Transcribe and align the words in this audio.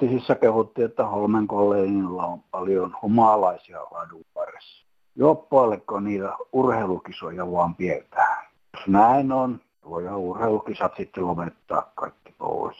Uutisissa 0.00 0.34
kehuttiin, 0.34 0.84
että 0.84 1.06
Holmen 1.06 1.46
kolleinilla 1.46 2.26
on 2.26 2.40
paljon 2.50 2.96
humalaisia 3.02 3.80
ladun 3.80 4.24
varressa. 4.34 4.86
Joppoilleko 5.14 6.00
niitä 6.00 6.36
urheilukisoja 6.52 7.52
vaan 7.52 7.74
pidetään? 7.74 8.46
Jos 8.74 8.86
näin 8.86 9.32
on, 9.32 9.60
voidaan 9.84 10.18
urheilukisat 10.18 10.92
sitten 10.96 11.26
lopettaa 11.26 11.92
kaikki 11.94 12.34
pois. 12.38 12.76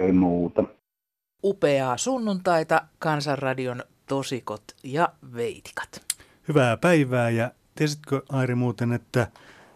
Ei 0.00 0.12
muuta. 0.12 0.64
Upeaa 1.42 1.96
sunnuntaita 1.96 2.82
Kansanradion 2.98 3.82
tosikot 4.08 4.64
ja 4.84 5.08
veitikat. 5.34 6.02
Hyvää 6.48 6.76
päivää 6.76 7.30
ja 7.30 7.50
tiesitkö 7.74 8.22
Airi 8.32 8.54
muuten, 8.54 8.92
että 8.92 9.26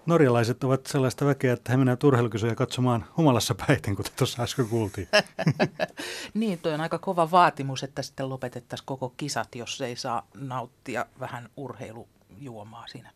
norjalaiset 0.09 0.65
ovat 0.65 0.87
sellaista 0.87 1.27
väkeä, 1.27 1.53
että 1.53 1.73
he 1.73 1.77
menevät 1.77 2.05
urheilukisoja 2.05 2.55
katsomaan 2.55 3.05
humalassa 3.17 3.55
päiten, 3.67 3.97
kuten 3.97 4.13
tuossa 4.17 4.43
äsken 4.43 4.69
kuultiin. 4.69 5.09
niin, 6.35 6.59
toi 6.59 6.75
on 6.75 6.81
aika 6.81 6.99
kova 6.99 7.31
vaatimus, 7.31 7.83
että 7.83 8.03
sitten 8.03 8.29
lopetettaisiin 8.29 8.87
koko 8.87 9.15
kisat, 9.17 9.55
jos 9.55 9.81
ei 9.81 9.97
saa 9.97 10.27
nauttia 10.35 11.07
vähän 11.21 11.49
urheilujuomaa 11.57 12.87
siinä. 12.87 13.11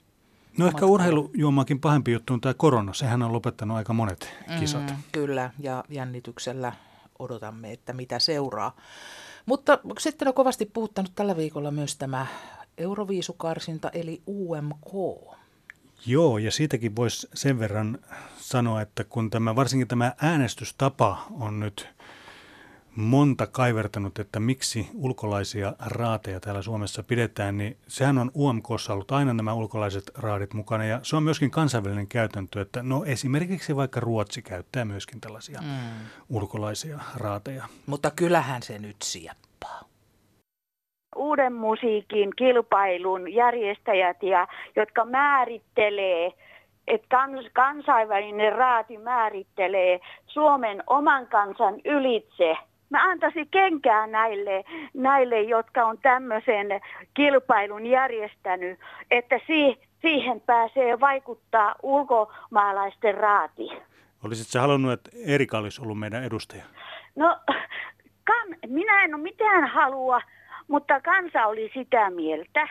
No 0.59 0.67
ehkä 0.67 0.87
urheilujuomaakin 0.87 1.81
pahempi 1.81 2.13
juttu 2.13 2.33
on 2.33 2.41
tämä 2.41 2.55
korona. 2.55 2.95
Sehän 2.95 3.23
on 3.23 3.33
lopettanut 3.33 3.77
aika 3.77 3.93
monet 3.93 4.35
kisat. 4.59 4.91
Mm, 4.91 4.97
kyllä, 5.13 5.51
ja 5.59 5.85
jännityksellä 5.89 6.73
odotamme, 7.19 7.73
että 7.73 7.93
mitä 7.93 8.19
seuraa. 8.19 8.77
Mutta 9.47 9.79
sitten 9.99 10.29
on 10.29 10.35
kovasti 10.35 10.67
puhuttanut 10.67 11.13
tällä 11.15 11.37
viikolla 11.37 11.71
myös 11.71 11.97
tämä 11.97 12.27
Euroviisukarsinta 12.79 13.91
eli 13.91 14.23
UMK. 14.27 14.93
Joo, 16.07 16.39
ja 16.39 16.51
siitäkin 16.51 16.97
voisi 16.97 17.29
sen 17.35 17.59
verran 17.59 17.99
sanoa, 18.37 18.83
että 18.83 19.05
kun 19.05 19.31
tämä, 19.31 19.57
varsinkin 19.57 19.89
tämä 19.89 20.13
äänestystapa 20.23 21.27
on 21.31 21.61
nyt 21.61 21.89
monta 22.97 23.47
kaivertanut, 23.47 24.19
että 24.19 24.41
miksi 24.41 24.89
ulkolaisia 24.95 25.73
raateja 25.79 26.41
täällä 26.41 26.63
Suomessa 26.63 27.03
pidetään, 27.03 27.59
niin 27.59 27.77
sehän 27.89 28.19
on 28.19 28.31
UMKssa 28.35 28.93
ollut 28.93 29.13
aina 29.13 29.35
nämä 29.35 29.53
ulkolaiset 29.53 30.11
raadit 30.15 30.55
mukana 30.55 30.85
ja 30.85 31.01
se 31.03 31.17
on 31.17 31.23
myöskin 31.23 31.51
kansainvälinen 31.51 32.07
käytäntö, 32.07 32.61
että 32.61 32.83
no 32.83 33.05
esimerkiksi 33.05 33.77
vaikka 33.77 34.01
Ruotsi 34.01 34.43
käyttää 34.43 34.85
myöskin 34.85 35.21
tällaisia 35.21 35.61
mm. 35.61 36.07
ulkolaisia 36.29 36.99
raateja. 37.15 37.69
Mutta 37.87 38.11
kyllähän 38.11 38.63
se 38.63 38.79
nyt 38.79 38.97
sieppaa 39.03 39.92
uuden 41.17 41.53
musiikin 41.53 42.31
kilpailun 42.37 43.35
järjestäjät, 43.35 44.23
ja, 44.23 44.49
jotka 44.77 45.05
määrittelee 45.05 46.33
että 46.87 47.07
kans, 47.11 47.47
kansainvälinen 47.53 48.53
raati 48.53 48.99
määrittelee 48.99 50.01
Suomen 50.27 50.83
oman 50.87 51.27
kansan 51.27 51.75
ylitse. 51.85 52.57
Mä 52.91 53.11
antaisin 53.11 53.49
kenkää 53.51 54.07
näille, 54.07 54.65
näille, 54.95 55.41
jotka 55.41 55.85
on 55.85 55.99
tämmöisen 55.99 56.67
kilpailun 57.15 57.87
järjestänyt, 57.87 58.79
että 59.11 59.41
si, 59.47 59.81
siihen 60.01 60.41
pääsee 60.41 61.01
vaikuttaa 61.01 61.75
ulkomaalaisten 61.83 63.15
raati. 63.15 63.69
Olisitko 64.25 64.59
halunnut, 64.59 64.93
että 64.93 65.11
Erika 65.27 65.59
olisi 65.59 65.83
ollut 65.83 65.99
meidän 65.99 66.25
edustaja? 66.25 66.65
No, 67.17 67.39
kan, 68.25 68.57
minä 68.67 69.05
en 69.05 69.15
ole 69.15 69.23
mitään 69.23 69.69
halua 69.69 70.21
mutta 70.69 71.01
kansa 71.01 71.47
oli 71.47 71.71
sitä 71.75 72.11
mieltä. 72.11 72.69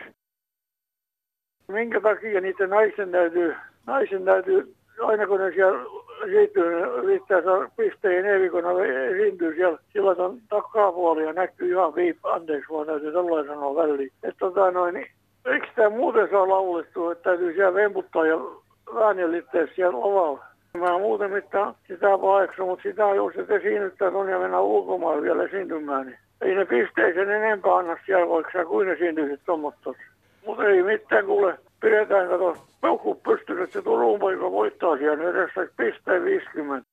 Minkä 1.68 2.00
takia 2.00 2.40
niitä 2.40 2.66
naisen 2.66 3.10
täytyy, 3.10 3.54
naisen 3.86 4.24
täytyy 4.24 4.74
aina 5.00 5.26
kun 5.26 5.40
ne 5.40 5.52
siellä 5.52 5.84
esiintyy, 6.26 6.80
yrittää 7.02 7.42
saada 7.42 7.68
pisteen 7.76 8.26
eri, 8.26 8.50
kun 8.50 8.64
ne 8.64 9.06
esiintyy 9.06 9.54
siellä, 9.54 9.78
silloin 9.92 10.20
on 10.20 10.38
takapuoli 10.48 11.24
ja 11.24 11.32
näkyy 11.32 11.70
ihan 11.70 11.94
viip, 11.94 12.18
anteeksi 12.22 12.72
vaan 12.72 12.86
täytyy 12.86 13.12
tällainen 13.12 13.54
sanoa 13.54 13.74
väliin. 13.74 14.12
Että 14.22 14.38
tota 14.38 14.70
noin, 14.70 15.06
eikö 15.44 15.66
tämä 15.76 15.90
muuten 15.90 16.28
saa 16.30 16.48
laulettua, 16.48 17.12
että 17.12 17.22
täytyy 17.22 17.54
siellä 17.54 17.74
vemputtaa 17.74 18.26
ja 18.26 18.36
väänjällittää 18.94 19.66
siellä 19.74 20.00
lavalla? 20.00 20.44
Mä 20.78 20.98
muuten 20.98 21.30
mitään 21.30 21.74
sitä 21.88 22.18
paeksu, 22.18 22.66
mutta 22.66 22.82
sitä 22.82 23.02
jos 23.02 23.34
et 23.36 23.50
esiinnyttää 23.50 24.08
on 24.08 24.28
ja 24.28 24.38
mennä 24.38 24.60
ulkomaille 24.60 25.22
vielä 25.22 25.42
esiintymään, 25.42 26.06
niin 26.06 26.18
ei 26.42 26.54
ne 26.54 26.64
pisteisen 26.64 27.30
enempää 27.30 27.76
anna 27.76 27.96
siellä, 28.06 28.28
vaikka 28.28 28.52
sä 28.52 28.64
kuin 28.64 28.88
esiintyisit 28.88 29.40
tommottos. 29.46 29.96
Mutta 30.46 30.64
ei 30.64 30.82
mitään 30.82 31.26
kuule. 31.26 31.58
Pidetään 31.80 32.28
kato 32.28 32.56
peukku 32.80 33.14
pystynyt, 33.14 33.64
että 33.64 33.72
se 33.72 33.82
Turun 33.82 34.20
poika 34.20 34.50
voittaa 34.50 34.96
siellä 34.96 35.30
edessä 35.30 35.60
pisteen 35.76 36.24
50. 36.24 36.88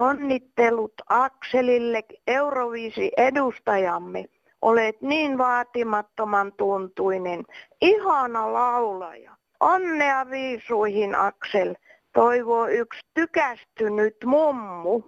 Onnittelut 0.00 0.92
Akselille, 1.08 2.02
Euroviisi 2.26 3.12
edustajamme. 3.16 4.24
Olet 4.62 5.02
niin 5.02 5.38
vaatimattoman 5.38 6.52
tuntuinen. 6.52 7.44
Ihana 7.80 8.52
laulaja. 8.52 9.36
Onnea 9.60 10.30
viisuihin 10.30 11.14
Aksel. 11.14 11.74
Toivoo 12.14 12.66
yksi 12.66 13.00
tykästynyt 13.14 14.16
mummu. 14.24 15.02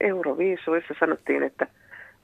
Euroviisuissa 0.00 0.94
sanottiin, 1.00 1.42
että 1.42 1.66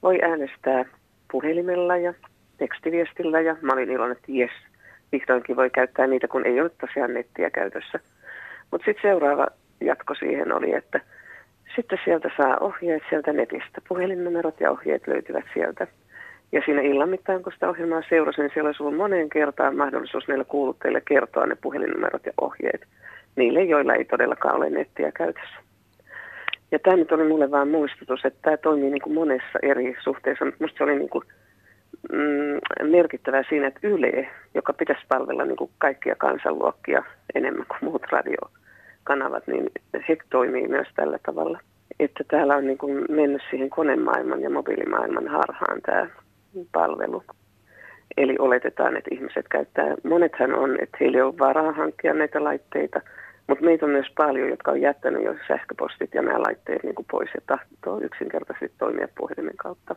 voi 0.02 0.18
äänestää 0.22 0.84
puhelimella 1.32 1.96
ja 1.96 2.14
tekstiviestillä 2.58 3.40
ja 3.40 3.56
mä 3.60 3.72
olin 3.72 3.90
iloinen, 3.90 4.16
että 4.16 4.32
jes, 4.32 4.50
vihdoinkin 5.12 5.56
voi 5.56 5.70
käyttää 5.70 6.06
niitä, 6.06 6.28
kun 6.28 6.46
ei 6.46 6.60
ole 6.60 6.70
tosiaan 6.80 7.14
nettiä 7.14 7.50
käytössä. 7.50 8.00
Mutta 8.70 8.84
sitten 8.84 9.10
seuraava 9.10 9.46
jatko 9.80 10.14
siihen 10.14 10.52
oli, 10.52 10.74
että 10.74 11.00
sitten 11.76 11.98
sieltä 12.04 12.30
saa 12.36 12.58
ohjeet 12.58 13.02
sieltä 13.10 13.32
netistä. 13.32 13.80
Puhelinnumerot 13.88 14.60
ja 14.60 14.70
ohjeet 14.70 15.06
löytyvät 15.06 15.44
sieltä. 15.54 15.86
Ja 16.52 16.62
siinä 16.64 16.80
illan 16.80 17.08
mittaan, 17.08 17.42
kun 17.42 17.52
sitä 17.52 17.68
ohjelmaa 17.68 18.02
seurasin, 18.08 18.42
niin 18.42 18.50
siellä 18.54 18.68
olisi 18.68 18.96
moneen 18.96 19.28
kertaan 19.28 19.76
mahdollisuus 19.76 20.28
meillä 20.28 20.44
kuuluttajille 20.44 21.02
kertoa 21.08 21.46
ne 21.46 21.56
puhelinnumerot 21.62 22.26
ja 22.26 22.32
ohjeet 22.40 22.86
niille, 23.36 23.62
joilla 23.62 23.94
ei 23.94 24.04
todellakaan 24.04 24.56
ole 24.56 24.70
nettiä 24.70 25.12
käytössä. 25.12 25.56
Ja 26.72 26.78
tämä 26.78 26.96
nyt 26.96 27.12
oli 27.12 27.28
mulle 27.28 27.50
vaan 27.50 27.68
muistutus, 27.68 28.24
että 28.24 28.38
tämä 28.42 28.56
toimii 28.56 28.90
niin 28.90 29.02
kuin 29.02 29.14
monessa 29.14 29.58
eri 29.62 29.96
suhteessa, 30.04 30.44
minusta 30.44 30.78
se 30.78 30.84
oli 30.84 30.98
niin 30.98 31.08
kuin, 31.08 31.24
mm, 32.12 32.90
merkittävää 32.90 33.42
siinä, 33.48 33.66
että 33.66 33.80
Yle, 33.82 34.28
joka 34.54 34.72
pitäisi 34.72 35.06
palvella 35.08 35.44
niin 35.44 35.56
kuin 35.56 35.70
kaikkia 35.78 36.14
kansanluokkia 36.18 37.02
enemmän 37.34 37.66
kuin 37.66 37.78
muut 37.90 38.02
radiokanavat, 38.10 39.46
niin 39.46 39.70
he 40.08 40.16
toimii 40.30 40.68
myös 40.68 40.88
tällä 40.96 41.18
tavalla. 41.26 41.60
Että 42.00 42.24
täällä 42.28 42.56
on 42.56 42.66
niin 42.66 42.78
kuin 42.78 43.04
mennyt 43.08 43.42
siihen 43.50 43.70
konemaailman 43.70 44.42
ja 44.42 44.50
mobiilimaailman 44.50 45.28
harhaan 45.28 45.82
tämä 45.82 46.06
palvelu. 46.72 47.22
Eli 48.16 48.36
oletetaan, 48.38 48.96
että 48.96 49.14
ihmiset 49.14 49.48
käyttää, 49.48 49.94
monethan 50.04 50.54
on, 50.54 50.76
että 50.82 50.96
heillä 51.00 51.18
ei 51.18 51.22
ole 51.22 51.38
varaa 51.38 51.72
hankkia 51.72 52.14
näitä 52.14 52.44
laitteita– 52.44 53.00
mutta 53.46 53.64
meitä 53.64 53.86
on 53.86 53.92
myös 53.92 54.06
paljon, 54.16 54.48
jotka 54.48 54.70
on 54.70 54.80
jättänyt 54.80 55.24
jo 55.24 55.34
sähköpostit 55.48 56.14
ja 56.14 56.22
nämä 56.22 56.42
laitteet 56.42 56.82
niin 56.82 56.94
kuin 56.94 57.06
pois 57.10 57.30
ja 57.34 57.40
tahtoo 57.46 58.00
yksinkertaisesti 58.00 58.72
toimia 58.78 59.08
puhelimen 59.18 59.56
kautta. 59.56 59.96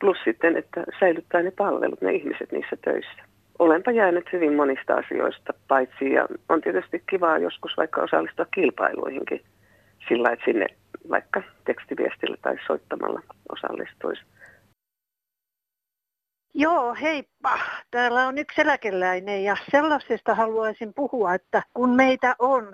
Plus 0.00 0.16
sitten, 0.24 0.56
että 0.56 0.84
säilyttää 1.00 1.42
ne 1.42 1.50
palvelut, 1.50 2.00
ne 2.02 2.12
ihmiset 2.12 2.52
niissä 2.52 2.76
töissä. 2.84 3.22
Olenpa 3.58 3.90
jäänyt 3.90 4.32
hyvin 4.32 4.54
monista 4.54 4.94
asioista 4.94 5.52
paitsi 5.68 6.12
ja 6.12 6.28
on 6.48 6.60
tietysti 6.60 7.02
kivaa 7.10 7.38
joskus 7.38 7.76
vaikka 7.76 8.02
osallistua 8.02 8.46
kilpailuihinkin 8.54 9.40
sillä, 10.08 10.30
että 10.30 10.44
sinne 10.44 10.66
vaikka 11.10 11.42
tekstiviestillä 11.64 12.36
tai 12.42 12.56
soittamalla 12.66 13.20
osallistuisi. 13.52 14.22
Joo, 16.54 16.94
heippa. 16.94 17.58
Täällä 17.90 18.26
on 18.26 18.38
yksi 18.38 18.60
eläkeläinen 18.60 19.44
ja 19.44 19.56
sellaisesta 19.70 20.34
haluaisin 20.34 20.94
puhua, 20.94 21.34
että 21.34 21.62
kun 21.74 21.90
meitä 21.90 22.36
on 22.38 22.72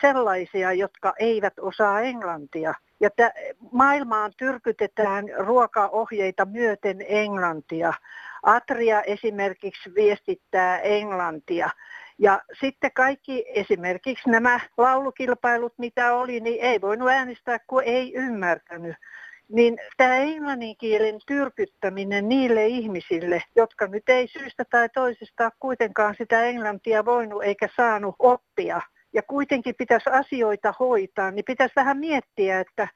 sellaisia, 0.00 0.72
jotka 0.72 1.14
eivät 1.18 1.58
osaa 1.60 2.00
englantia, 2.00 2.74
ja 3.00 3.10
t- 3.10 3.56
maailmaan 3.72 4.32
tyrkytetään 4.36 5.24
ruokaohjeita 5.38 6.44
myöten 6.44 6.96
englantia. 7.08 7.92
Atria 8.42 9.02
esimerkiksi 9.02 9.94
viestittää 9.94 10.78
englantia. 10.78 11.70
Ja 12.18 12.40
sitten 12.60 12.90
kaikki 12.92 13.44
esimerkiksi 13.48 14.30
nämä 14.30 14.60
laulukilpailut, 14.76 15.74
mitä 15.78 16.14
oli, 16.14 16.40
niin 16.40 16.60
ei 16.60 16.80
voinut 16.80 17.08
äänestää, 17.08 17.58
kun 17.66 17.82
ei 17.84 18.14
ymmärtänyt 18.14 18.96
niin 19.48 19.78
tämä 19.96 20.16
englannin 20.16 20.76
kielen 20.76 21.20
tyrkyttäminen 21.26 22.28
niille 22.28 22.66
ihmisille, 22.66 23.42
jotka 23.56 23.86
nyt 23.86 24.08
ei 24.08 24.28
syystä 24.28 24.64
tai 24.70 24.88
toisesta 24.88 25.50
kuitenkaan 25.60 26.14
sitä 26.18 26.42
englantia 26.42 27.04
voinut 27.04 27.42
eikä 27.42 27.68
saanut 27.76 28.14
oppia, 28.18 28.80
ja 29.12 29.22
kuitenkin 29.22 29.74
pitäisi 29.78 30.10
asioita 30.10 30.74
hoitaa, 30.80 31.30
niin 31.30 31.44
pitäisi 31.44 31.76
vähän 31.76 31.98
miettiä, 31.98 32.60
että 32.60 32.88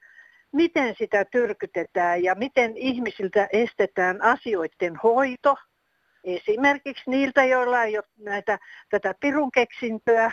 miten 0.52 0.94
sitä 0.98 1.24
tyrkytetään 1.24 2.22
ja 2.22 2.34
miten 2.34 2.76
ihmisiltä 2.76 3.48
estetään 3.52 4.22
asioiden 4.22 4.96
hoito, 4.96 5.56
esimerkiksi 6.24 7.10
niiltä, 7.10 7.44
joilla 7.44 7.84
ei 7.84 7.98
ole 7.98 8.04
näitä, 8.18 8.58
tätä 8.90 9.14
pirun 9.20 9.52
keksintöä, 9.52 10.30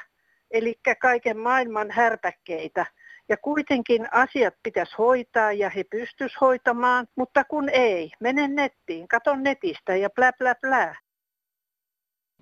eli 0.51 0.79
kaiken 1.01 1.37
maailman 1.37 1.91
härpäkkeitä, 1.91 2.85
Ja 3.29 3.38
kuitenkin 3.38 4.07
asiat 4.12 4.53
pitäisi 4.63 4.95
hoitaa 4.97 5.51
ja 5.51 5.69
he 5.69 5.83
pystyis 5.83 6.41
hoitamaan, 6.41 7.07
mutta 7.15 7.44
kun 7.44 7.69
ei, 7.69 8.12
mene 8.19 8.47
nettiin, 8.47 9.07
katon 9.07 9.44
netistä 9.44 9.95
ja 9.95 10.09
plä 10.09 10.31
plä 10.38 10.56
plä. 10.62 10.95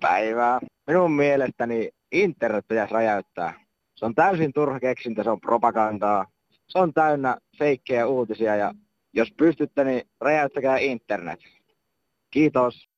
Päivää. 0.00 0.60
Minun 0.86 1.12
mielestäni 1.12 1.90
internet 2.12 2.64
pitäisi 2.68 2.94
räjäyttää. 2.94 3.66
Se 3.94 4.04
on 4.04 4.14
täysin 4.14 4.52
turha 4.52 4.80
keksintä, 4.80 5.22
se 5.22 5.30
on 5.30 5.40
propagandaa. 5.40 6.26
Se 6.68 6.78
on 6.78 6.94
täynnä 6.94 7.36
feikkejä 7.58 8.06
uutisia 8.06 8.56
ja 8.56 8.74
jos 9.12 9.32
pystytte, 9.36 9.84
niin 9.84 10.02
räjäyttäkää 10.20 10.76
internet. 10.76 11.40
Kiitos. 12.30 12.88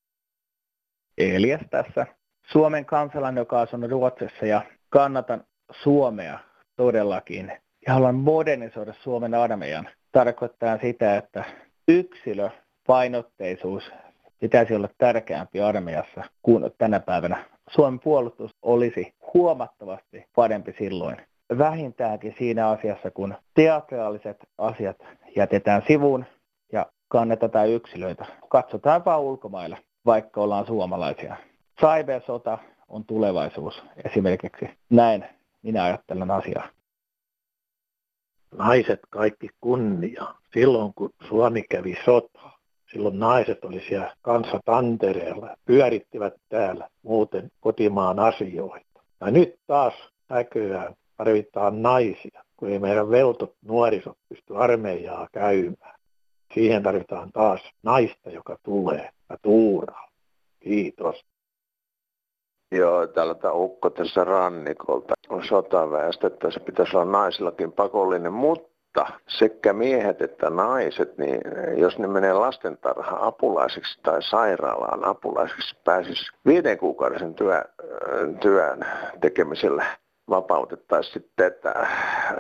Elias 1.19 1.61
tässä. 1.70 2.06
Suomen 2.52 2.85
kansalainen, 2.85 3.40
joka 3.40 3.67
on 3.73 3.90
Ruotsissa 3.90 4.46
ja 4.46 4.62
kannatan 4.88 5.44
Suomea 5.82 6.38
todellakin. 6.76 7.52
Ja 7.88 7.94
haluan 7.94 8.14
modernisoida 8.14 8.93
Suomen 8.93 9.35
armeijan. 9.35 9.88
Tarkoittaa 10.12 10.79
sitä, 10.79 11.17
että 11.17 11.44
yksilöpainotteisuus 11.88 13.93
pitäisi 14.40 14.75
olla 14.75 14.88
tärkeämpi 14.99 15.61
armeijassa 15.61 16.25
kuin 16.43 16.70
tänä 16.79 17.00
päivänä. 17.00 17.44
Suomen 17.70 18.00
puolustus 18.00 18.50
olisi 18.62 19.14
huomattavasti 19.35 20.26
parempi 20.35 20.75
silloin. 20.79 21.17
Vähintäänkin 21.58 22.35
siinä 22.38 22.69
asiassa, 22.69 23.11
kun 23.11 23.35
teatraaliset 23.55 24.37
asiat 24.58 24.96
jätetään 25.37 25.82
sivuun 25.87 26.25
ja 26.73 26.87
kannetaan 27.08 27.69
yksilöitä. 27.69 28.26
Katsotaan 28.49 29.05
vaan 29.05 29.20
ulkomailla, 29.20 29.76
vaikka 30.06 30.40
ollaan 30.40 30.67
suomalaisia. 30.67 31.37
Cybersota 31.81 32.58
on 32.88 33.05
tulevaisuus 33.05 33.82
esimerkiksi. 34.05 34.70
Näin 34.90 35.25
minä 35.62 35.85
ajattelen 35.85 36.31
asiaa. 36.31 36.77
Naiset 38.56 39.00
kaikki 39.11 39.49
kunnia. 39.61 40.35
Silloin 40.53 40.93
kun 40.95 41.11
Suomi 41.29 41.62
kävi 41.62 41.97
sota, 42.05 42.50
silloin 42.93 43.19
naiset 43.19 43.65
oli 43.65 43.81
siellä 43.89 44.15
kansatantereella, 44.23 45.56
pyörittivät 45.65 46.35
täällä 46.49 46.89
muuten 47.03 47.50
kotimaan 47.61 48.19
asioita. 48.19 49.03
Ja 49.21 49.31
nyt 49.31 49.59
taas 49.67 49.95
näköjään 50.29 50.95
tarvitaan 51.17 51.83
naisia, 51.83 52.45
kun 52.56 52.69
ei 52.69 52.79
meidän 52.79 53.11
veltot 53.11 53.55
nuorisot 53.65 54.19
pysty 54.29 54.56
armeijaa 54.56 55.29
käymään. 55.33 55.99
Siihen 56.55 56.83
tarvitaan 56.83 57.33
taas 57.33 57.61
naista, 57.83 58.31
joka 58.31 58.59
tulee 58.62 59.11
ja 59.31 59.37
tuuraa. 59.43 60.09
Kiitos. 60.61 61.25
Joo, 62.73 63.06
täällä 63.06 63.53
ukko 63.53 63.91
tässä 63.91 64.25
rannikolta 64.25 65.15
on 65.29 65.44
sotaväestö, 65.44 66.26
että 66.26 66.50
se 66.50 66.61
pitäisi 66.61 66.97
olla 66.97 67.12
naisillakin 67.12 67.73
pakollinen, 67.73 68.32
mutta 68.32 69.06
sekä 69.29 69.73
miehet 69.73 70.23
että 70.23 70.50
naiset, 70.50 71.19
niin 71.19 71.41
jos 71.76 71.99
ne 71.99 72.06
menee 72.06 72.32
lastentarha 72.32 73.19
apulaiseksi 73.20 73.99
tai 74.03 74.23
sairaalaan 74.23 75.05
apulaiseksi, 75.05 75.76
pääsisi 75.85 76.32
viiden 76.47 76.79
kuukauden 76.79 77.35
työ, 77.35 77.65
työn 78.41 78.87
tekemisellä 79.21 79.85
vapautettaisiin 80.31 81.12
sitten, 81.12 81.47
että, 81.47 81.87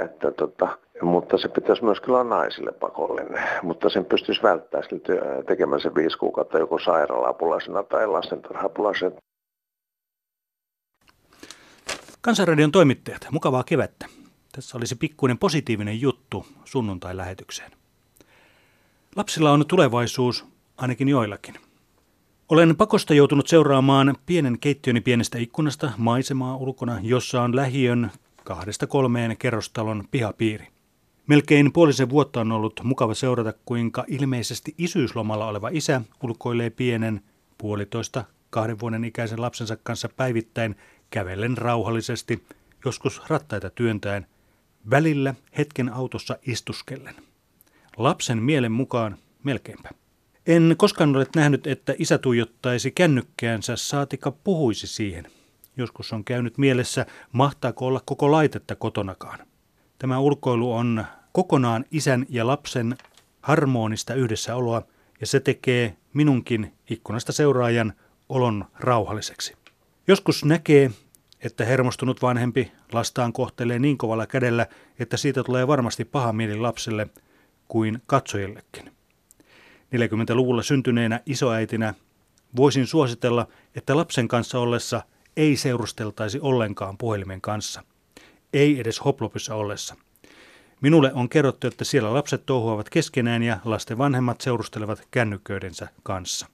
että 0.04 0.30
tota, 0.30 0.68
mutta 1.02 1.38
se 1.38 1.48
pitäisi 1.48 1.84
myös 1.84 2.00
kyllä 2.00 2.24
naisille 2.24 2.72
pakollinen, 2.72 3.42
mutta 3.62 3.88
sen 3.88 4.04
pystyisi 4.04 4.42
välttämään 4.42 4.88
tekemään 5.46 5.80
se 5.80 5.94
viisi 5.94 6.18
kuukautta 6.18 6.58
joko 6.58 6.78
sairaala-apulaisena 6.78 7.82
tai 7.82 8.06
lastentarha-apulaisena. 8.06 9.20
Kansanradion 12.20 12.72
toimittajat, 12.72 13.26
mukavaa 13.30 13.64
kevättä. 13.64 14.06
Tässä 14.52 14.76
olisi 14.76 14.96
pikkuinen 14.96 15.38
positiivinen 15.38 16.00
juttu 16.00 16.46
sunnuntai-lähetykseen. 16.64 17.72
Lapsilla 19.16 19.52
on 19.52 19.66
tulevaisuus, 19.66 20.44
ainakin 20.76 21.08
joillakin. 21.08 21.54
Olen 22.48 22.76
pakosta 22.76 23.14
joutunut 23.14 23.48
seuraamaan 23.48 24.16
pienen 24.26 24.58
keittiöni 24.58 25.00
pienestä 25.00 25.38
ikkunasta 25.38 25.92
maisemaa 25.96 26.56
ulkona, 26.56 26.98
jossa 27.02 27.42
on 27.42 27.56
lähiön 27.56 28.10
kahdesta 28.44 28.86
kolmeen 28.86 29.36
kerrostalon 29.36 30.04
pihapiiri. 30.10 30.68
Melkein 31.26 31.72
puolisen 31.72 32.10
vuotta 32.10 32.40
on 32.40 32.52
ollut 32.52 32.80
mukava 32.84 33.14
seurata, 33.14 33.52
kuinka 33.64 34.04
ilmeisesti 34.08 34.74
isyyslomalla 34.78 35.46
oleva 35.46 35.68
isä 35.72 36.00
ulkoilee 36.22 36.70
pienen 36.70 37.22
puolitoista 37.58 38.24
kahden 38.50 38.80
vuoden 38.80 39.04
ikäisen 39.04 39.42
lapsensa 39.42 39.76
kanssa 39.76 40.08
päivittäin 40.08 40.76
kävellen 41.10 41.58
rauhallisesti, 41.58 42.44
joskus 42.84 43.22
rattaita 43.28 43.70
työntäen, 43.70 44.26
välillä 44.90 45.34
hetken 45.58 45.92
autossa 45.92 46.38
istuskellen. 46.46 47.14
Lapsen 47.96 48.42
mielen 48.42 48.72
mukaan 48.72 49.16
melkeinpä. 49.42 49.90
En 50.46 50.74
koskaan 50.78 51.16
ole 51.16 51.26
nähnyt, 51.36 51.66
että 51.66 51.94
isä 51.98 52.18
tuijottaisi 52.18 52.90
kännykkäänsä 52.90 53.76
saatika 53.76 54.30
puhuisi 54.30 54.86
siihen. 54.86 55.26
Joskus 55.76 56.12
on 56.12 56.24
käynyt 56.24 56.58
mielessä, 56.58 57.06
mahtaako 57.32 57.86
olla 57.86 58.00
koko 58.04 58.30
laitetta 58.30 58.76
kotonakaan. 58.76 59.38
Tämä 59.98 60.18
ulkoilu 60.18 60.72
on 60.72 61.04
kokonaan 61.32 61.84
isän 61.90 62.26
ja 62.28 62.46
lapsen 62.46 62.96
harmonista 63.42 64.14
yhdessäoloa, 64.14 64.82
ja 65.20 65.26
se 65.26 65.40
tekee 65.40 65.96
minunkin 66.14 66.72
ikkunasta 66.90 67.32
seuraajan 67.32 67.92
olon 68.28 68.64
rauhalliseksi. 68.78 69.57
Joskus 70.08 70.44
näkee, 70.44 70.90
että 71.40 71.64
hermostunut 71.64 72.22
vanhempi 72.22 72.72
lastaan 72.92 73.32
kohtelee 73.32 73.78
niin 73.78 73.98
kovalla 73.98 74.26
kädellä, 74.26 74.66
että 74.98 75.16
siitä 75.16 75.44
tulee 75.44 75.66
varmasti 75.66 76.04
paha 76.04 76.32
mieli 76.32 76.56
lapselle 76.56 77.06
kuin 77.68 78.02
katsojillekin. 78.06 78.92
40-luvulla 79.96 80.62
syntyneenä 80.62 81.20
isoäitinä 81.26 81.94
voisin 82.56 82.86
suositella, 82.86 83.46
että 83.74 83.96
lapsen 83.96 84.28
kanssa 84.28 84.58
ollessa 84.58 85.02
ei 85.36 85.56
seurusteltaisi 85.56 86.40
ollenkaan 86.40 86.98
puhelimen 86.98 87.40
kanssa. 87.40 87.82
Ei 88.52 88.80
edes 88.80 89.04
hoplopissa 89.04 89.54
ollessa. 89.54 89.96
Minulle 90.80 91.12
on 91.14 91.28
kerrottu, 91.28 91.66
että 91.66 91.84
siellä 91.84 92.14
lapset 92.14 92.46
touhuavat 92.46 92.90
keskenään 92.90 93.42
ja 93.42 93.58
lasten 93.64 93.98
vanhemmat 93.98 94.40
seurustelevat 94.40 95.08
kännykköidensä 95.10 95.88
kanssa. 96.02 96.46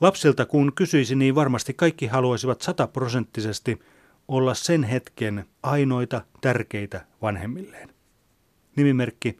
Lapsilta 0.00 0.46
kun 0.46 0.72
kysyisi, 0.74 1.14
niin 1.14 1.34
varmasti 1.34 1.74
kaikki 1.74 2.06
haluaisivat 2.06 2.60
sataprosenttisesti 2.62 3.78
olla 4.28 4.54
sen 4.54 4.84
hetken 4.84 5.44
ainoita 5.62 6.22
tärkeitä 6.40 7.00
vanhemmilleen. 7.22 7.88
Nimimerkki 8.76 9.38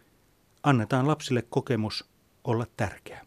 Annetaan 0.67 1.07
lapsille 1.09 1.43
kokemus 1.51 2.05
olla 2.45 2.67
tärkeä. 2.77 3.21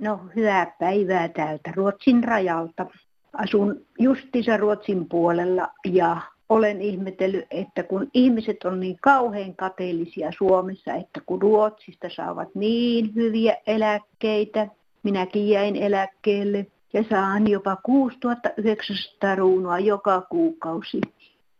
No, 0.00 0.20
hyvää 0.36 0.76
päivää 0.78 1.28
täältä 1.28 1.72
Ruotsin 1.76 2.24
rajalta. 2.24 2.86
Asun 3.32 3.86
justiinsa 3.98 4.56
Ruotsin 4.56 5.08
puolella 5.08 5.68
ja 5.84 6.20
olen 6.48 6.80
ihmetellyt, 6.80 7.44
että 7.50 7.82
kun 7.82 8.10
ihmiset 8.14 8.56
on 8.64 8.80
niin 8.80 8.98
kauhean 9.00 9.56
kateellisia 9.56 10.30
Suomessa, 10.38 10.94
että 10.94 11.20
kun 11.26 11.42
Ruotsista 11.42 12.08
saavat 12.16 12.48
niin 12.54 13.14
hyviä 13.14 13.56
eläkkeitä, 13.66 14.68
minäkin 15.02 15.48
jäin 15.48 15.76
eläkkeelle 15.76 16.66
ja 16.92 17.04
saan 17.10 17.48
jopa 17.48 17.76
6900 17.82 19.34
ruunua 19.34 19.78
joka 19.78 20.20
kuukausi. 20.20 21.00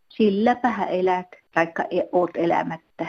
Silläpä 0.09 0.85
elät, 0.85 1.29
taikka 1.55 1.83
e, 1.83 2.03
oot 2.13 2.31
elämättä. 2.35 3.07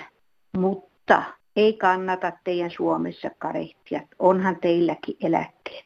Mutta 0.58 1.24
ei 1.56 1.74
kannata 1.74 2.32
teidän 2.44 2.72
Suomessa 2.72 3.30
karehtia. 3.38 4.02
Onhan 4.20 4.58
teilläkin 4.62 5.18
eläkkeet. 5.24 5.86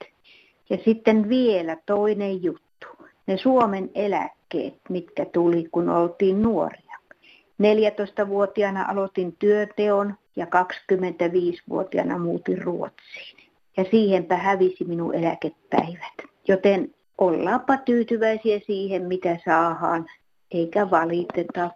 Ja 0.70 0.78
sitten 0.86 1.30
vielä 1.30 1.78
toinen 1.86 2.44
juttu. 2.44 2.88
Ne 3.28 3.38
Suomen 3.38 3.90
eläkkeet, 3.96 4.80
mitkä 4.90 5.26
tuli, 5.26 5.68
kun 5.72 5.90
oltiin 5.90 6.42
nuoria. 6.42 6.98
14-vuotiaana 7.62 8.86
aloitin 8.90 9.36
työteon 9.40 10.16
ja 10.36 10.46
25-vuotiaana 10.46 12.18
muutin 12.18 12.62
Ruotsiin 12.62 13.43
ja 13.78 13.84
siihenpä 13.84 14.36
hävisi 14.36 14.86
minun 14.86 15.16
eläkepäivät. 15.16 16.18
Joten 16.48 16.88
ollaanpa 17.18 17.78
tyytyväisiä 17.78 18.60
siihen, 18.60 19.02
mitä 19.02 19.38
saahan, 19.46 20.06
eikä 20.52 20.92
valiteta. 20.92 21.70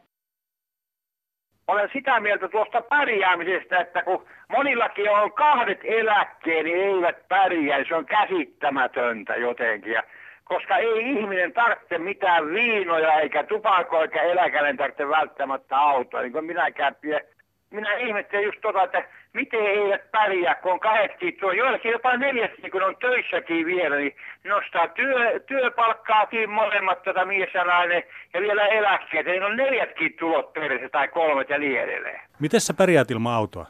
Olen 1.67 1.89
sitä 1.93 2.19
mieltä 2.19 2.47
tuosta 2.47 2.81
pärjäämisestä, 2.81 3.79
että 3.79 4.03
kun 4.03 4.25
monillakin 4.49 5.09
on 5.11 5.33
kahdet 5.33 5.79
eläkkeen, 5.83 6.65
niin 6.65 6.77
eivät 6.77 7.27
pärjää. 7.27 7.83
Se 7.87 7.95
on 7.95 8.05
käsittämätöntä 8.05 9.35
jotenkin. 9.35 9.93
Ja 9.93 10.03
koska 10.43 10.77
ei 10.77 11.09
ihminen 11.09 11.53
tarvitse 11.53 11.97
mitään 11.97 12.49
viinoja 12.53 13.19
eikä 13.19 13.43
tupakoa 13.43 14.01
eikä 14.01 14.21
eläkäinen 14.21 14.77
tarvitse 14.77 15.09
välttämättä 15.09 15.77
autoa, 15.77 16.21
niin 16.21 16.31
kuin 16.31 16.45
minäkään 16.45 16.95
pie. 17.01 17.25
Minä 17.71 17.93
ihmettelen 17.93 18.45
just 18.45 18.61
tota, 18.61 18.83
että 18.83 19.03
miten 19.34 19.65
eivät 19.65 20.12
pärjää, 20.12 20.55
kun 20.55 20.72
on 20.72 20.79
kahdetkin 20.79 21.38
tuo, 21.39 21.51
joillakin 21.51 21.91
jopa 21.91 22.17
neljätkin, 22.17 22.72
kun 22.72 22.84
on 22.84 22.96
töissäkin 22.98 23.65
vielä, 23.65 23.96
niin 23.96 24.15
nostaa 24.43 24.88
työ, 24.88 25.39
työpalkkaakin 25.39 26.50
molemmat 26.50 26.98
tätä 26.98 27.13
tota 27.13 27.25
mies 27.25 27.53
ja 27.53 27.63
nainen 27.63 28.03
ja 28.34 28.41
vielä 28.41 28.67
eläkkeet. 28.67 29.25
Niin 29.25 29.43
on 29.43 29.57
neljätkin 29.57 30.13
tulot 30.19 30.53
perheessä 30.53 30.89
tai 30.89 31.07
kolmet 31.07 31.50
ja 31.50 31.57
niin 31.57 31.81
edelleen. 31.81 32.22
Miten 32.39 32.62
sä 32.62 32.74
pärjäät 32.74 33.12
ilman 33.12 33.34
autoa? 33.34 33.65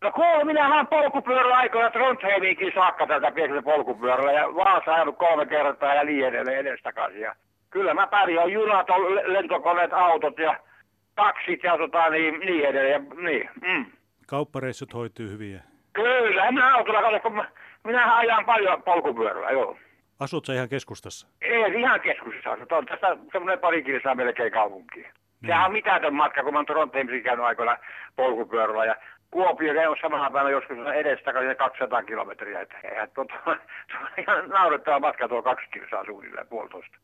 No 0.00 0.12
kuule, 0.12 0.44
minähän 0.44 0.86
polkupyörällä 0.86 1.56
aikoina 1.56 1.90
Trondheimiinkin 1.90 2.72
saakka 2.74 3.06
tätä 3.06 3.30
pienellä 3.30 3.62
polkupyörällä 3.62 4.32
ja 4.32 4.54
Vaasa 4.54 4.94
ajanut 4.94 5.18
kolme 5.18 5.46
kertaa 5.46 5.94
ja 5.94 6.04
niin 6.04 6.26
edelleen 6.26 6.58
edestakaisin. 6.58 7.20
Ja 7.20 7.34
kyllä 7.70 7.94
mä 7.94 8.06
pärjään, 8.06 8.52
junat 8.52 8.90
on 8.90 9.14
lentokoneet, 9.14 9.92
autot 9.92 10.38
ja 10.38 10.56
taksit 11.16 11.62
ja 11.62 11.78
tota, 11.78 12.10
niin, 12.10 12.40
niin 12.40 12.64
edelleen. 12.64 12.92
Ja, 12.92 13.22
niin, 13.22 13.50
mm. 13.62 13.86
Kauppareissut 14.28 14.94
hoituu 14.94 15.28
hyvin. 15.28 15.60
Kyllä, 15.92 16.46
en 16.46 16.54
minä 16.54 16.74
autolla 16.74 17.02
katso, 17.02 17.20
kun 17.20 17.44
minä 17.84 18.16
ajan 18.16 18.44
paljon 18.44 18.82
polkupyörällä, 18.82 19.50
joo. 19.50 19.76
Asut 20.20 20.46
sä 20.46 20.52
ihan 20.52 20.68
keskustassa? 20.68 21.28
Ei, 21.40 21.80
ihan 21.80 22.00
keskustassa. 22.00 22.76
On 22.76 22.86
tästä 22.86 23.16
semmoinen 23.32 23.58
pari 23.58 23.82
kilsaa 23.82 24.14
melkein 24.14 24.52
kaupunkiin. 24.52 25.06
Mm. 25.40 25.46
Sehän 25.46 25.64
on 25.64 25.72
mitätön 25.72 26.14
matka, 26.14 26.42
kun 26.42 26.52
mä 26.52 26.58
oon 26.58 26.66
Trondheimissa 26.66 27.24
käynyt 27.24 27.46
aikoina 27.46 27.76
polkupyörällä 28.16 28.84
ja 28.84 28.96
Kuopio 29.30 29.74
käy 29.74 29.94
samana 30.02 30.30
päivänä 30.30 30.50
joskus 30.50 30.78
edestä 30.94 31.32
200 31.58 32.02
kilometriä. 32.02 32.60
Että 32.60 32.76
eihän 32.84 33.10
tuota, 33.14 33.34
ihan 34.22 34.48
naurettava 34.48 35.00
matka 35.00 35.28
tuo 35.28 35.42
kaksi 35.42 35.66
kilsaa 35.72 36.04
suunnilleen 36.04 36.46
puolitoista. 36.46 36.98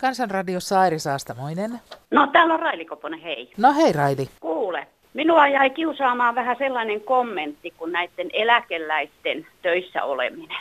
Kansanradiossa 0.00 0.80
Airi 0.80 0.98
Saastamoinen. 0.98 1.70
No 2.10 2.26
täällä 2.26 2.54
on 2.54 2.60
Raili 2.60 2.84
Koponen, 2.84 3.20
hei. 3.20 3.52
No 3.58 3.74
hei 3.74 3.92
Raili. 3.92 4.28
Kuule, 4.40 4.86
minua 5.14 5.48
jäi 5.48 5.70
kiusaamaan 5.70 6.34
vähän 6.34 6.56
sellainen 6.58 7.00
kommentti 7.00 7.70
kuin 7.70 7.92
näiden 7.92 8.30
eläkeläisten 8.32 9.46
töissä 9.62 10.04
oleminen. 10.04 10.58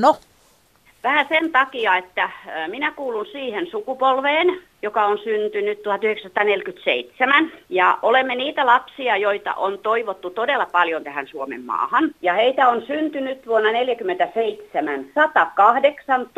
No? 0.00 0.16
Vähän 1.02 1.26
sen 1.28 1.52
takia, 1.52 1.96
että 1.96 2.30
minä 2.66 2.90
kuulun 2.90 3.26
siihen 3.26 3.66
sukupolveen, 3.66 4.58
joka 4.82 5.04
on 5.04 5.18
syntynyt 5.18 5.82
1947. 5.82 7.52
Ja 7.68 7.98
olemme 8.02 8.34
niitä 8.34 8.66
lapsia, 8.66 9.16
joita 9.16 9.54
on 9.54 9.78
toivottu 9.78 10.30
todella 10.30 10.66
paljon 10.66 11.04
tähän 11.04 11.26
Suomen 11.26 11.64
maahan. 11.64 12.14
Ja 12.22 12.34
heitä 12.34 12.68
on 12.68 12.82
syntynyt 12.86 13.46
vuonna 13.46 13.70
1947 13.70 15.06
108 15.14 16.30